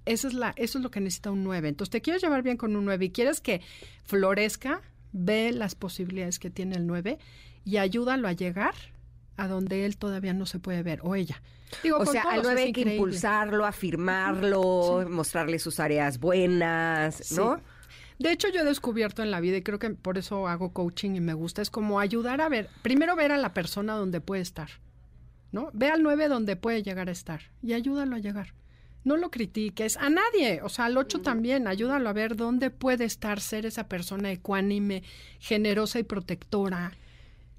Esa 0.06 0.28
es 0.30 0.34
la, 0.34 0.54
eso 0.56 0.78
es 0.78 0.84
lo 0.84 0.92
que 0.92 1.00
necesita 1.02 1.32
un 1.32 1.44
9. 1.44 1.68
Entonces, 1.70 1.92
te 1.92 2.02
quieres 2.02 2.22
llevar 2.22 2.42
bien 2.44 2.58
con 2.58 2.76
un 2.76 2.86
9 2.86 3.06
y 3.06 3.10
quieres 3.12 3.42
que 3.42 3.62
florezca, 4.06 4.82
ve 5.12 5.52
las 5.52 5.76
posibilidades 5.76 6.40
que 6.40 6.50
tiene 6.50 6.76
el 6.78 6.88
9 6.88 7.18
y 7.66 7.78
ayúdalo 7.78 8.28
a 8.28 8.34
llegar 8.34 8.74
a 9.36 9.48
donde 9.48 9.86
él 9.86 9.98
todavía 9.98 10.34
no 10.34 10.46
se 10.46 10.60
puede 10.60 10.82
ver, 10.84 11.00
o 11.04 11.14
ella. 11.16 11.42
Digo, 11.84 11.98
O 11.98 12.06
sea, 12.06 12.22
al 12.24 12.30
todos 12.42 12.44
nueve 12.46 12.62
es 12.62 12.68
hay 12.68 12.74
que 12.74 12.80
increíble. 12.82 12.96
impulsarlo, 13.04 13.66
afirmarlo, 13.66 15.06
mostrarle 15.10 15.60
sus 15.60 15.80
áreas 15.80 16.20
buenas, 16.20 17.32
¿no? 17.34 17.56
Sí. 17.58 17.62
De 18.20 18.32
hecho, 18.32 18.48
yo 18.50 18.62
he 18.62 18.66
descubierto 18.66 19.22
en 19.22 19.32
la 19.32 19.40
vida, 19.40 19.58
y 19.58 19.62
creo 19.62 19.80
que 19.80 19.92
por 19.92 20.18
eso 20.18 20.48
hago 20.48 20.74
coaching 20.74 21.12
y 21.16 21.22
me 21.22 21.34
gusta, 21.34 21.62
es 21.62 21.70
como 21.70 22.00
ayudar 22.00 22.42
a 22.42 22.50
ver, 22.50 22.70
primero 22.82 23.16
ver 23.16 23.32
a 23.32 23.38
la 23.38 23.54
persona 23.54 23.94
donde 23.94 24.22
puede 24.22 24.42
estar, 24.42 24.70
¿no? 25.52 25.70
Ve 25.74 25.90
al 25.90 26.02
9 26.02 26.28
donde 26.28 26.56
puede 26.56 26.82
llegar 26.82 27.10
a 27.10 27.12
estar 27.12 27.42
y 27.62 27.74
ayúdalo 27.74 28.16
a 28.16 28.20
llegar. 28.20 28.54
No 29.04 29.16
lo 29.18 29.30
critiques 29.32 29.96
a 29.98 30.10
nadie, 30.10 30.62
o 30.64 30.70
sea, 30.70 30.86
al 30.86 30.98
8 30.98 31.22
también, 31.22 31.68
ayúdalo 31.68 32.10
a 32.10 32.14
ver 32.14 32.36
dónde 32.36 32.72
puede 32.72 33.06
estar, 33.06 33.40
ser 33.40 33.66
esa 33.66 33.88
persona 33.88 34.32
ecuánime, 34.32 35.04
generosa 35.40 36.00
y 36.00 36.04
protectora, 36.04 36.92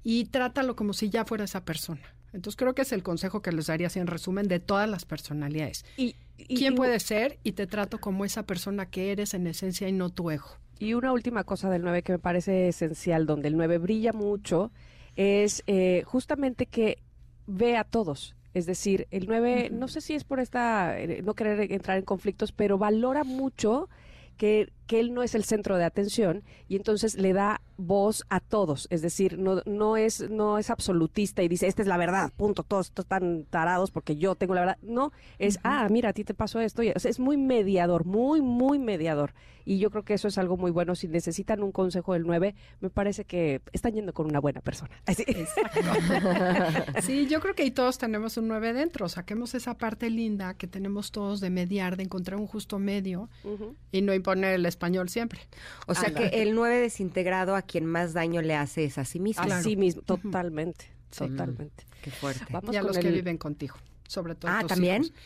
y 0.03 0.25
trátalo 0.25 0.75
como 0.75 0.93
si 0.93 1.09
ya 1.09 1.25
fuera 1.25 1.45
esa 1.45 1.63
persona. 1.65 2.01
Entonces 2.33 2.57
creo 2.57 2.75
que 2.75 2.83
es 2.83 2.91
el 2.91 3.01
consejo 3.01 3.41
que 3.41 3.51
les 3.51 3.67
daría 3.67 3.87
así 3.87 3.99
en 3.99 4.07
resumen 4.07 4.47
de 4.47 4.59
todas 4.59 4.87
las 4.87 5.05
personalidades. 5.05 5.85
Y, 5.97 6.15
y- 6.47 6.55
¿Quién 6.57 6.73
y- 6.73 6.77
puede 6.77 6.99
ser? 6.99 7.39
Y 7.43 7.51
te 7.53 7.67
trato 7.67 7.99
como 7.99 8.25
esa 8.25 8.43
persona 8.43 8.85
que 8.87 9.11
eres 9.11 9.33
en 9.33 9.47
esencia 9.47 9.87
y 9.87 9.91
no 9.91 10.09
tu 10.09 10.29
ego. 10.31 10.47
Y 10.79 10.93
una 10.93 11.11
última 11.11 11.43
cosa 11.43 11.69
del 11.69 11.81
9 11.81 12.03
que 12.03 12.13
me 12.13 12.19
parece 12.19 12.67
esencial, 12.69 13.25
donde 13.25 13.49
el 13.49 13.57
9 13.57 13.77
brilla 13.79 14.13
mucho, 14.13 14.71
es 15.15 15.63
eh, 15.67 16.03
justamente 16.05 16.65
que 16.67 16.99
ve 17.47 17.75
a 17.77 17.83
todos. 17.83 18.35
Es 18.53 18.65
decir, 18.65 19.07
el 19.11 19.27
9, 19.27 19.69
no 19.71 19.87
sé 19.87 20.01
si 20.01 20.13
es 20.15 20.23
por 20.23 20.39
esta, 20.39 20.99
eh, 20.99 21.21
no 21.23 21.33
querer 21.35 21.71
entrar 21.71 21.97
en 21.97 22.05
conflictos, 22.05 22.51
pero 22.51 22.77
valora 22.77 23.23
mucho 23.23 23.89
que, 24.37 24.71
que 24.89 24.99
él 24.99 25.13
no 25.13 25.21
es 25.21 25.35
el 25.35 25.43
centro 25.43 25.77
de 25.77 25.83
atención 25.83 26.43
y 26.67 26.75
entonces 26.75 27.15
le 27.15 27.31
da 27.31 27.61
voz 27.77 28.25
a 28.29 28.39
todos. 28.39 28.87
Es 28.89 29.03
decir, 29.03 29.37
no, 29.37 29.61
no, 29.67 29.97
es, 29.97 30.27
no 30.31 30.57
es 30.57 30.71
absolutista 30.71 31.43
y 31.43 31.47
dice, 31.47 31.67
esta 31.67 31.83
es 31.83 31.87
la 31.87 31.95
verdad, 31.95 32.33
punto, 32.35 32.63
todos, 32.63 32.89
todos 32.89 33.05
están 33.05 33.45
tarados 33.51 33.91
porque 33.91 34.15
yo 34.15 34.33
tengo 34.33 34.55
la 34.55 34.61
verdad. 34.61 34.77
No, 34.81 35.11
es, 35.37 35.59
ah, 35.63 35.87
mira, 35.91 36.09
a 36.09 36.13
ti 36.13 36.23
te 36.23 36.33
pasó 36.33 36.59
esto. 36.59 36.81
Y, 36.81 36.89
o 36.89 36.97
sea, 36.97 37.11
es 37.11 37.19
muy 37.19 37.37
mediador, 37.37 38.03
muy, 38.03 38.41
muy 38.41 38.79
mediador. 38.79 39.35
Y 39.69 39.77
yo 39.77 39.91
creo 39.91 40.03
que 40.03 40.15
eso 40.15 40.27
es 40.27 40.39
algo 40.39 40.57
muy 40.57 40.71
bueno. 40.71 40.95
Si 40.95 41.07
necesitan 41.07 41.61
un 41.61 41.71
consejo 41.71 42.13
del 42.13 42.23
9, 42.23 42.55
me 42.79 42.89
parece 42.89 43.25
que 43.25 43.61
están 43.71 43.93
yendo 43.93 44.13
con 44.15 44.25
una 44.25 44.39
buena 44.39 44.61
persona. 44.61 44.89
Así. 45.05 45.23
Sí, 47.03 47.27
yo 47.27 47.39
creo 47.39 47.53
que 47.53 47.61
ahí 47.61 47.69
todos 47.69 47.99
tenemos 47.99 48.37
un 48.37 48.47
9 48.47 48.73
dentro. 48.73 49.07
Saquemos 49.09 49.53
esa 49.53 49.77
parte 49.77 50.09
linda 50.09 50.55
que 50.55 50.65
tenemos 50.65 51.11
todos 51.11 51.39
de 51.39 51.51
mediar, 51.51 51.97
de 51.97 52.03
encontrar 52.03 52.39
un 52.39 52.47
justo 52.47 52.79
medio 52.79 53.29
y 53.91 54.01
no 54.01 54.15
imponer 54.15 54.55
el 54.55 54.65
español 54.79 55.09
siempre. 55.09 55.41
O 55.87 55.93
sea 55.95 56.13
que 56.13 56.41
el 56.41 56.55
9 56.55 56.79
desintegrado 56.79 57.55
a 57.55 57.61
quien 57.61 57.85
más 57.85 58.13
daño 58.13 58.41
le 58.41 58.55
hace 58.55 58.85
es 58.85 58.97
a 58.97 59.03
sí 59.05 59.19
mismo. 59.19 59.43
Así 59.43 59.75
mismo, 59.75 60.01
totalmente, 60.03 60.85
Sí. 61.11 61.27
totalmente. 61.27 61.85
Qué 62.01 62.11
fuerte. 62.11 62.45
Vamos 62.49 62.73
y 62.73 62.77
a 62.77 62.81
con 62.81 62.87
los 62.89 62.97
que 62.97 63.11
viven 63.11 63.37
contigo, 63.37 63.75
sobre 64.07 64.35
todo. 64.35 64.49
Ah, 64.51 64.61
tus 64.61 64.69
¿también? 64.69 65.03
hijos. 65.03 65.17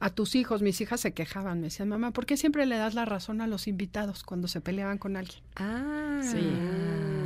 A 0.00 0.10
tus 0.10 0.36
hijos, 0.36 0.62
mis 0.62 0.80
hijas 0.80 1.00
se 1.00 1.12
quejaban, 1.12 1.58
me 1.58 1.64
decían, 1.66 1.88
mamá, 1.88 2.12
¿por 2.12 2.24
qué 2.24 2.36
siempre 2.36 2.64
le 2.66 2.76
das 2.76 2.94
la 2.94 3.04
razón 3.04 3.40
a 3.40 3.48
los 3.48 3.66
invitados 3.66 4.22
cuando 4.22 4.46
se 4.46 4.60
peleaban 4.60 4.98
con 4.98 5.16
alguien? 5.16 5.40
Ah, 5.56 6.20
Sí. 6.22 6.38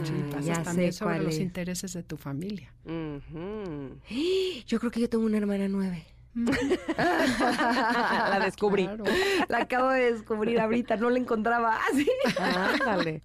Sí, 0.04 0.12
pasas 0.30 0.46
ya 0.46 0.62
también 0.62 0.92
sé 0.92 0.98
sobre 1.00 1.14
cuál 1.16 1.24
los 1.26 1.34
es. 1.34 1.40
intereses 1.40 1.92
de 1.92 2.02
tu 2.02 2.16
familia. 2.16 2.72
Yo 4.66 4.78
creo 4.80 4.90
que 4.90 5.00
yo 5.00 5.08
tengo 5.08 5.24
una 5.26 5.36
hermana 5.38 5.68
9. 5.68 6.04
La 6.96 8.40
descubrí. 8.44 8.84
Claro. 8.84 9.04
La 9.48 9.58
acabo 9.58 9.90
de 9.90 10.12
descubrir 10.12 10.60
ahorita, 10.60 10.96
no 10.96 11.10
la 11.10 11.18
encontraba 11.18 11.78
así. 11.92 12.08
Ándale. 12.38 13.22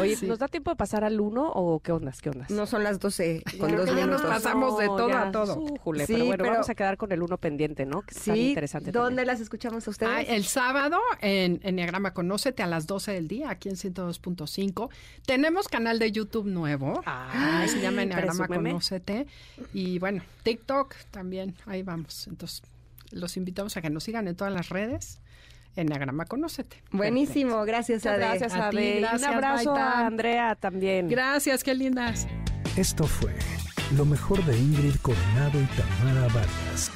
Oye, 0.00 0.16
Sí. 0.16 0.26
¿nos 0.26 0.38
da 0.38 0.48
tiempo 0.48 0.70
de 0.70 0.76
pasar 0.76 1.04
al 1.04 1.20
1 1.20 1.50
o 1.54 1.80
qué 1.80 1.92
ondas? 1.92 2.20
¿Qué 2.20 2.30
ondas? 2.30 2.50
No 2.50 2.66
son 2.66 2.84
las 2.84 2.98
12 3.00 3.42
con 3.58 3.74
dos 3.76 3.86
ya 3.94 4.06
nos 4.06 4.22
pasamos 4.22 4.78
de 4.78 4.86
todo 4.86 5.16
a 5.16 5.30
todo. 5.32 5.54
Sújule, 5.54 6.06
Sí, 6.06 6.12
pero 6.14 6.24
bueno, 6.26 6.42
pero- 6.44 6.52
vamos 6.54 6.68
a 6.70 6.74
quedar 6.74 6.96
con 6.96 7.12
el 7.12 7.22
1 7.22 7.36
pendiente, 7.38 7.86
¿no? 7.86 8.02
Que 8.02 8.14
Sí, 8.14 8.48
interesante. 8.50 8.92
¿dónde 8.92 9.08
también. 9.10 9.26
las 9.26 9.40
escuchamos 9.40 9.86
a 9.86 9.90
ustedes? 9.90 10.12
Ah, 10.14 10.22
el 10.22 10.44
sábado 10.44 10.98
en 11.20 11.60
Enneagrama 11.62 12.12
Conócete 12.14 12.62
a 12.62 12.66
las 12.66 12.86
12 12.86 13.12
del 13.12 13.28
día, 13.28 13.50
aquí 13.50 13.68
en 13.68 13.76
102.5. 13.76 14.90
Tenemos 15.26 15.68
canal 15.68 15.98
de 15.98 16.10
YouTube 16.12 16.46
nuevo. 16.46 17.02
Ay, 17.06 17.68
se 17.68 17.80
llama 17.80 18.02
Enneagrama 18.02 18.46
presúmeme. 18.46 18.70
Conócete. 18.70 19.26
Y 19.72 19.98
bueno, 19.98 20.22
TikTok 20.42 20.94
también, 21.10 21.54
ahí 21.66 21.82
vamos. 21.82 22.26
Entonces, 22.28 22.62
los 23.10 23.36
invitamos 23.36 23.76
a 23.76 23.82
que 23.82 23.90
nos 23.90 24.04
sigan 24.04 24.28
en 24.28 24.36
todas 24.36 24.52
las 24.52 24.68
redes. 24.68 25.20
Enneagrama 25.80 26.24
Conócete. 26.26 26.82
Buenísimo, 26.92 27.64
gracias 27.64 28.04
Ade. 28.06 28.18
gracias, 28.18 28.54
A 28.54 28.70
ti. 28.70 28.76
Y 28.78 28.92
un 28.96 29.00
gracias, 29.02 29.32
abrazo 29.32 29.72
Maita. 29.74 29.92
a 29.92 30.06
Andrea 30.06 30.54
también. 30.54 31.08
Gracias, 31.08 31.62
qué 31.64 31.74
lindas. 31.74 32.26
Esto 32.76 33.06
fue 33.06 33.32
lo 33.96 34.04
mejor 34.04 34.44
de 34.44 34.56
Ingrid 34.58 34.96
Coronado 35.02 35.60
y 35.60 35.66
Tamara 35.76 36.22
Vargas. 36.34 36.90